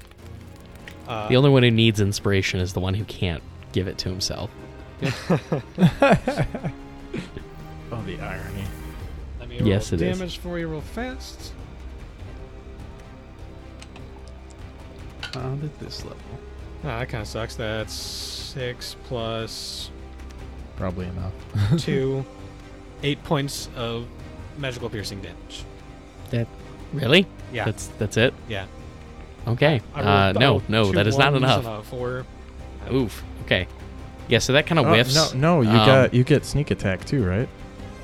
[1.07, 4.09] Uh, The only one who needs inspiration is the one who can't give it to
[4.09, 4.51] himself.
[7.93, 8.65] Oh, the irony.
[9.57, 10.19] Let me Yes, roll it is.
[10.19, 11.53] damage for you real fast.
[15.35, 16.19] Not at this level.
[16.85, 17.57] Ah, that kind of sucks.
[17.57, 19.91] That's six plus
[20.77, 21.33] Probably enough.
[21.79, 22.25] two,
[23.03, 24.07] eight points of
[24.59, 25.65] magical piercing damage.
[26.31, 26.47] That
[26.93, 27.27] really?
[27.53, 28.35] Yeah, That's that's it.
[28.49, 28.67] yeah.
[29.47, 29.81] Okay.
[29.95, 31.87] Uh, rolled- no, no, that is not enough.
[31.87, 32.27] Four.
[32.93, 33.23] Oof.
[33.45, 33.67] Okay.
[34.29, 35.35] Yeah, so that kind of Oh, whiffs.
[35.35, 37.49] no, no, you Um, got you get sneak attack too, right?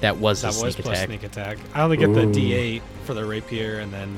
[0.03, 1.09] That was That a was sneak plus attack.
[1.09, 1.59] sneak attack.
[1.75, 4.15] I only get the D8 for the rapier, and then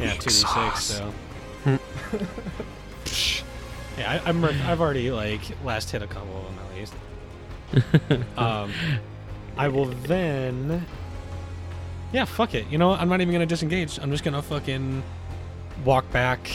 [0.00, 0.76] yeah, two D6.
[0.78, 1.12] So
[3.98, 6.94] yeah, I, I'm I've already like last hit a couple of them at least.
[8.38, 8.72] um,
[9.56, 10.86] I will then.
[12.12, 12.66] Yeah, fuck it.
[12.68, 13.00] You know, what?
[13.00, 13.98] I'm not even gonna disengage.
[13.98, 15.02] I'm just gonna fucking
[15.84, 16.48] walk back.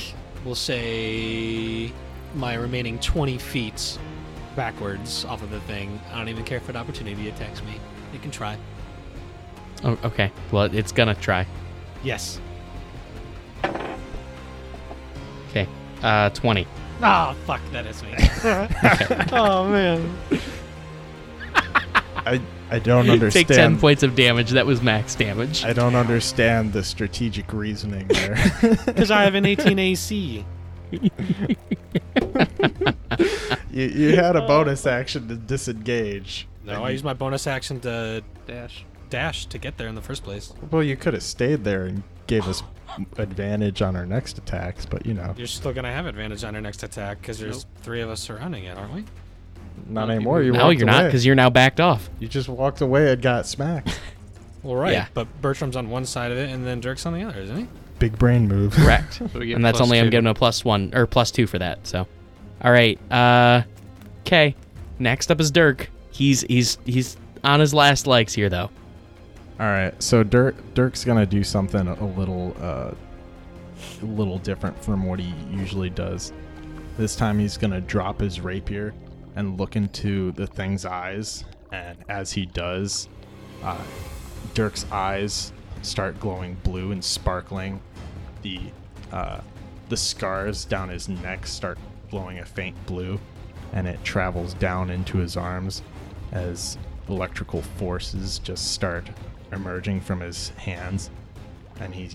[0.45, 1.91] We'll say
[2.35, 3.99] my remaining 20 feet
[4.56, 5.99] backwards off of the thing.
[6.11, 7.73] I don't even care if an opportunity attacks me.
[8.14, 8.57] It can try.
[9.84, 10.31] Oh, okay.
[10.52, 11.45] Well, it's gonna try.
[12.03, 12.40] Yes.
[15.49, 15.68] Okay.
[16.02, 16.68] Uh, twenty.
[17.02, 18.14] Ah, fuck, that is me.
[19.38, 20.18] oh man.
[22.26, 22.41] I
[22.72, 23.48] I don't understand.
[23.48, 24.52] Take ten points of damage.
[24.52, 25.65] That was max damage.
[25.65, 28.35] I don't understand the strategic reasoning there.
[28.85, 30.45] Because I have an 18 AC.
[30.91, 31.10] you,
[33.72, 36.48] you had a bonus action to disengage.
[36.65, 38.85] No, I you- used my bonus action to Dash.
[39.10, 40.53] dash to get there in the first place.
[40.72, 42.64] Well, you could have stayed there and gave us
[43.18, 46.61] advantage on our next attacks, but you know, You're still gonna have advantage on your
[46.61, 47.84] next attack because there's Nope.
[47.84, 49.03] three of us surrounding it, aren't we?
[49.90, 50.41] not No, anymore.
[50.44, 52.10] You no, you're not because you're now backed off.
[52.19, 53.99] you just walked away and got smacked.
[54.64, 54.94] Well, right.
[54.94, 55.07] Yeah.
[55.14, 57.68] But Bertram's on one side of it, and then Dirk's on the other, isn't he?
[57.99, 58.72] Big brain move.
[58.76, 59.15] Correct.
[59.15, 61.85] So and that's plus only I'm giving a plus one or plus two for that.
[61.85, 62.07] So,
[62.61, 62.98] all right.
[63.11, 63.64] Uh,
[64.22, 64.56] okay.
[64.99, 65.90] Next up is Dirk.
[66.14, 68.69] He's he's he's on his last legs here though.
[69.60, 72.91] All right, so Dirk Dirk's gonna do something a little uh,
[74.02, 76.31] a little different from what he usually does.
[76.98, 78.94] This time he's gonna drop his rapier
[79.35, 83.10] and look into the thing's eyes, and as he does,
[83.64, 83.81] uh,
[84.53, 87.81] Dirk's eyes start glowing blue and sparkling.
[88.44, 88.60] The
[89.11, 89.41] uh,
[89.90, 91.80] the scars down his neck start
[92.11, 93.19] glowing a faint blue,
[93.72, 95.81] and it travels down into his arms
[96.34, 96.77] as
[97.07, 99.10] electrical forces just start
[99.51, 101.10] emerging from his hands,
[101.80, 102.10] and he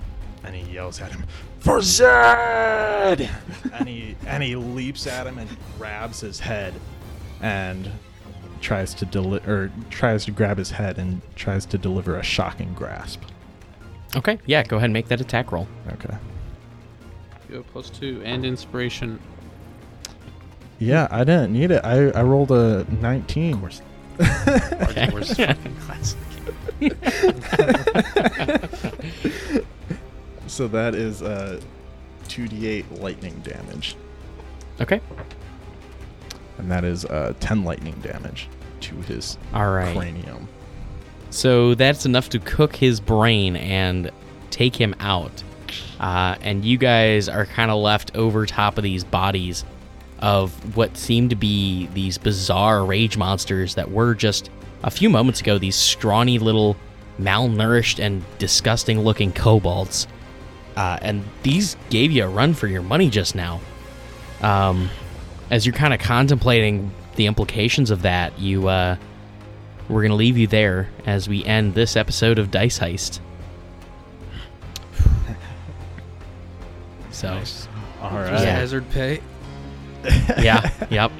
[0.45, 1.25] and he yells at him,
[1.61, 3.31] "For Zed!"
[3.73, 6.75] and he and he leaps at him and grabs his head,
[7.41, 7.91] and
[8.61, 12.75] tries to deli- or tries to grab his head and tries to deliver a shocking
[12.75, 13.23] grasp.
[14.17, 14.39] Okay.
[14.47, 14.63] Yeah.
[14.65, 15.69] Go ahead and make that attack roll.
[15.93, 16.17] Okay.
[17.49, 19.21] You have plus two and inspiration.
[20.79, 21.85] Yeah, I didn't need it.
[21.85, 23.55] I, I rolled a 19.
[23.55, 23.83] Of course.
[24.21, 25.09] Okay.
[25.13, 26.19] Where's fucking classic?
[30.47, 31.61] So that is uh,
[32.29, 33.97] 2d8 lightning damage.
[34.81, 35.01] Okay.
[36.57, 38.49] And that is uh, 10 lightning damage
[38.81, 39.95] to his All right.
[39.97, 40.49] cranium.
[41.31, 44.11] So that's enough to cook his brain and
[44.51, 45.43] take him out.
[46.01, 49.65] Uh, and you guys are kind of left over top of these bodies
[50.21, 54.51] of what seemed to be these bizarre rage monsters that were just
[54.83, 56.77] a few moments ago these scrawny little
[57.21, 60.07] malnourished and disgusting looking kobolds.
[60.77, 63.61] Uh, and these gave you a run for your money just now.
[64.43, 64.89] Um,
[65.51, 68.97] as you're kind of contemplating the implications of that, you uh,
[69.89, 73.21] we're going to leave you there as we end this episode of Dice Heist.
[77.11, 77.63] So, All Just
[78.01, 78.33] right.
[78.33, 78.39] Yeah.
[78.39, 79.21] hazard pay.
[80.41, 81.11] yeah, yep.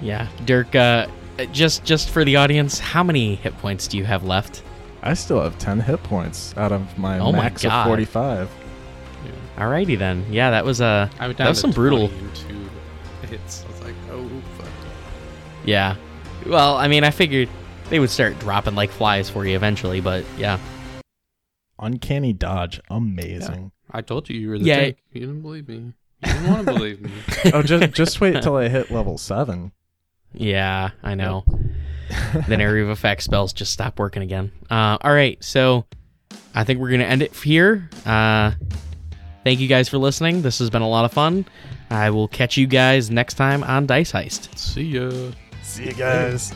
[0.00, 1.06] Yeah, Dirk, uh,
[1.52, 4.62] just just for the audience, how many hit points do you have left?
[5.02, 7.86] I still have 10 hit points out of my Oh my max God.
[7.86, 8.50] of 45.
[9.56, 10.24] Alrighty then.
[10.30, 12.08] Yeah, that was uh, I went that was some brutal.
[12.08, 13.64] 20 and two hits.
[13.64, 14.28] I was like, oh
[14.58, 14.68] fuck.
[15.64, 15.96] Yeah.
[16.46, 17.48] Well, I mean, I figured
[17.90, 20.58] they would start dropping like flies for you eventually, but yeah.
[21.78, 22.80] Uncanny dodge.
[22.90, 23.72] Amazing.
[23.90, 24.76] I told you you were the Yeah.
[24.76, 24.98] tank.
[25.12, 25.92] You didn't believe me.
[26.24, 27.10] You didn't want to believe me.
[27.52, 29.72] oh, just just wait till I hit level 7.
[30.34, 31.44] Yeah, I know.
[32.48, 34.52] then area of effect spells just stop working again.
[34.70, 35.86] Uh, all right, so
[36.54, 37.88] I think we're gonna end it here.
[38.04, 38.52] Uh,
[39.44, 40.42] thank you guys for listening.
[40.42, 41.44] This has been a lot of fun.
[41.90, 44.56] I will catch you guys next time on Dice Heist.
[44.58, 45.10] See ya.
[45.62, 46.52] See you guys.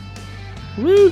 [0.77, 1.11] Woo!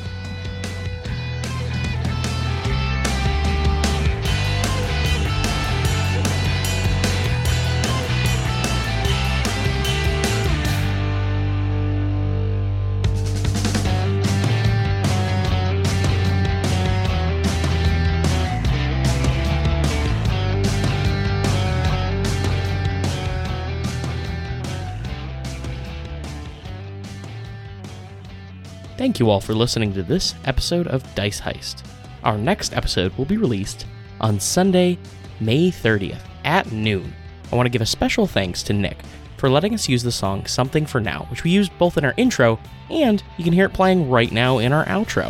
[29.16, 31.86] Thank you all for listening to this episode of Dice Heist.
[32.26, 33.86] Our next episode will be released
[34.20, 34.98] on Sunday,
[35.40, 37.14] May 30th at noon.
[37.50, 38.98] I want to give a special thanks to Nick
[39.38, 42.14] for letting us use the song Something for Now, which we used both in our
[42.18, 42.60] intro
[42.90, 45.30] and you can hear it playing right now in our outro.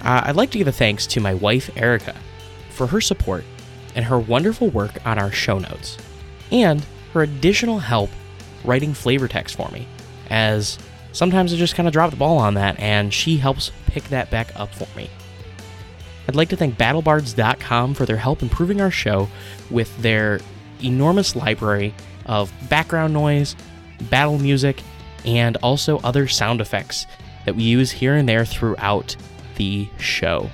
[0.00, 2.16] Uh, I'd like to give a thanks to my wife, Erica,
[2.70, 3.44] for her support
[3.94, 5.98] and her wonderful work on our show notes,
[6.50, 8.10] and her additional help
[8.64, 9.86] writing flavor text for me,
[10.30, 10.80] as
[11.12, 14.30] sometimes I just kind of drop the ball on that, and she helps pick that
[14.30, 15.10] back up for me.
[16.28, 19.28] I'd like to thank BattleBards.com for their help improving our show
[19.70, 20.40] with their
[20.82, 21.94] enormous library
[22.26, 23.56] of background noise,
[24.10, 24.82] battle music,
[25.24, 27.06] and also other sound effects
[27.44, 29.16] that we use here and there throughout
[29.56, 30.48] the show.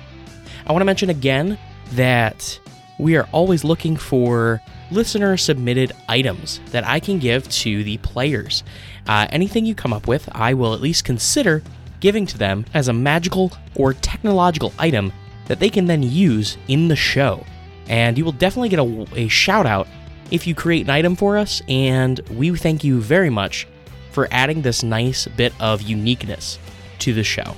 [0.65, 1.57] I want to mention again
[1.91, 2.59] that
[2.99, 4.61] we are always looking for
[4.91, 8.63] listener submitted items that I can give to the players.
[9.07, 11.61] Uh, anything you come up with, I will at least consider
[11.99, 15.11] giving to them as a magical or technological item
[15.45, 17.45] that they can then use in the show.
[17.87, 19.87] And you will definitely get a, a shout out
[20.29, 23.67] if you create an item for us, and we thank you very much
[24.11, 26.59] for adding this nice bit of uniqueness
[26.99, 27.55] to the show.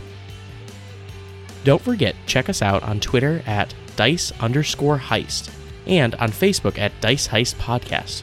[1.63, 5.53] Don't forget, check us out on Twitter at dice underscore heist
[5.85, 8.21] and on Facebook at Dice Heist Podcast.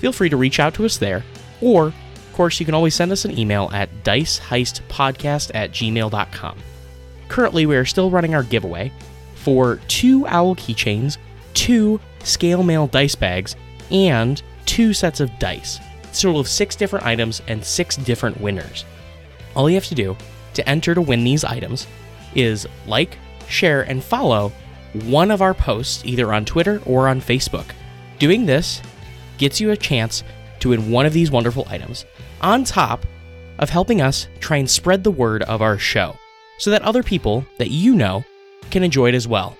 [0.00, 1.22] Feel free to reach out to us there,
[1.60, 6.58] or, of course, you can always send us an email at diceheistpodcast at gmail.com.
[7.28, 8.90] Currently, we are still running our giveaway
[9.36, 11.18] for two owl keychains,
[11.54, 13.54] two scale mail dice bags,
[13.92, 15.78] and two sets of dice.
[16.10, 18.84] So we'll have six different items and six different winners.
[19.54, 20.16] All you have to do
[20.54, 21.86] to enter to win these items
[22.34, 23.18] is like,
[23.48, 24.50] share, and follow
[25.04, 27.66] one of our posts either on Twitter or on Facebook.
[28.18, 28.82] Doing this
[29.38, 30.24] gets you a chance
[30.60, 32.04] to win one of these wonderful items,
[32.40, 33.04] on top
[33.58, 36.16] of helping us try and spread the word of our show
[36.58, 38.24] so that other people that you know
[38.70, 39.56] can enjoy it as well.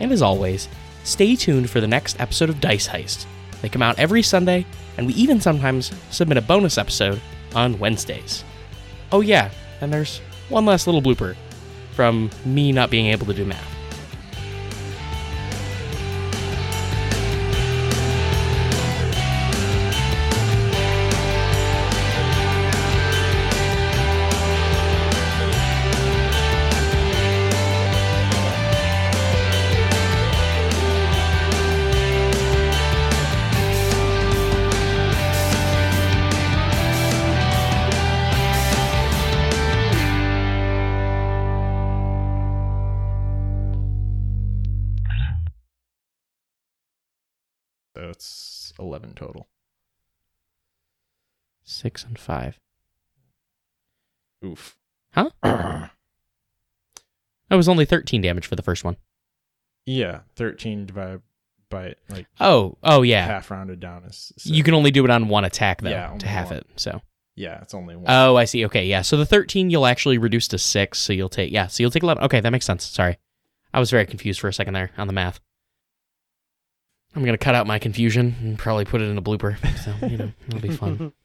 [0.00, 0.68] And as always,
[1.04, 3.26] stay tuned for the next episode of Dice Heist.
[3.62, 4.66] They come out every Sunday,
[4.96, 7.20] and we even sometimes submit a bonus episode
[7.54, 8.44] on Wednesdays.
[9.12, 10.18] Oh, yeah, and there's
[10.48, 11.36] one last little blooper
[11.92, 13.75] from me not being able to do math.
[48.96, 49.46] 11 total.
[51.64, 52.58] Six and five.
[54.44, 54.76] Oof.
[55.12, 55.30] Huh?
[57.48, 58.96] That was only 13 damage for the first one.
[59.84, 61.22] yeah, 13 divided
[61.70, 63.24] by like Oh, oh yeah.
[63.24, 64.32] half rounded down is.
[64.42, 66.56] You can only do it on one attack though Yeah, to half one.
[66.58, 66.66] it.
[66.74, 67.02] So.
[67.36, 68.06] Yeah, it's only one.
[68.08, 68.64] Oh, I see.
[68.66, 69.02] Okay, yeah.
[69.02, 72.02] So the 13 you'll actually reduce to 6, so you'll take yeah, so you'll take
[72.02, 72.24] 11.
[72.24, 72.84] Okay, that makes sense.
[72.84, 73.16] Sorry.
[73.72, 75.38] I was very confused for a second there on the math.
[77.16, 79.56] I'm to cut out my confusion and probably put it in a blooper.
[79.78, 81.12] So, you know, it'll be fun.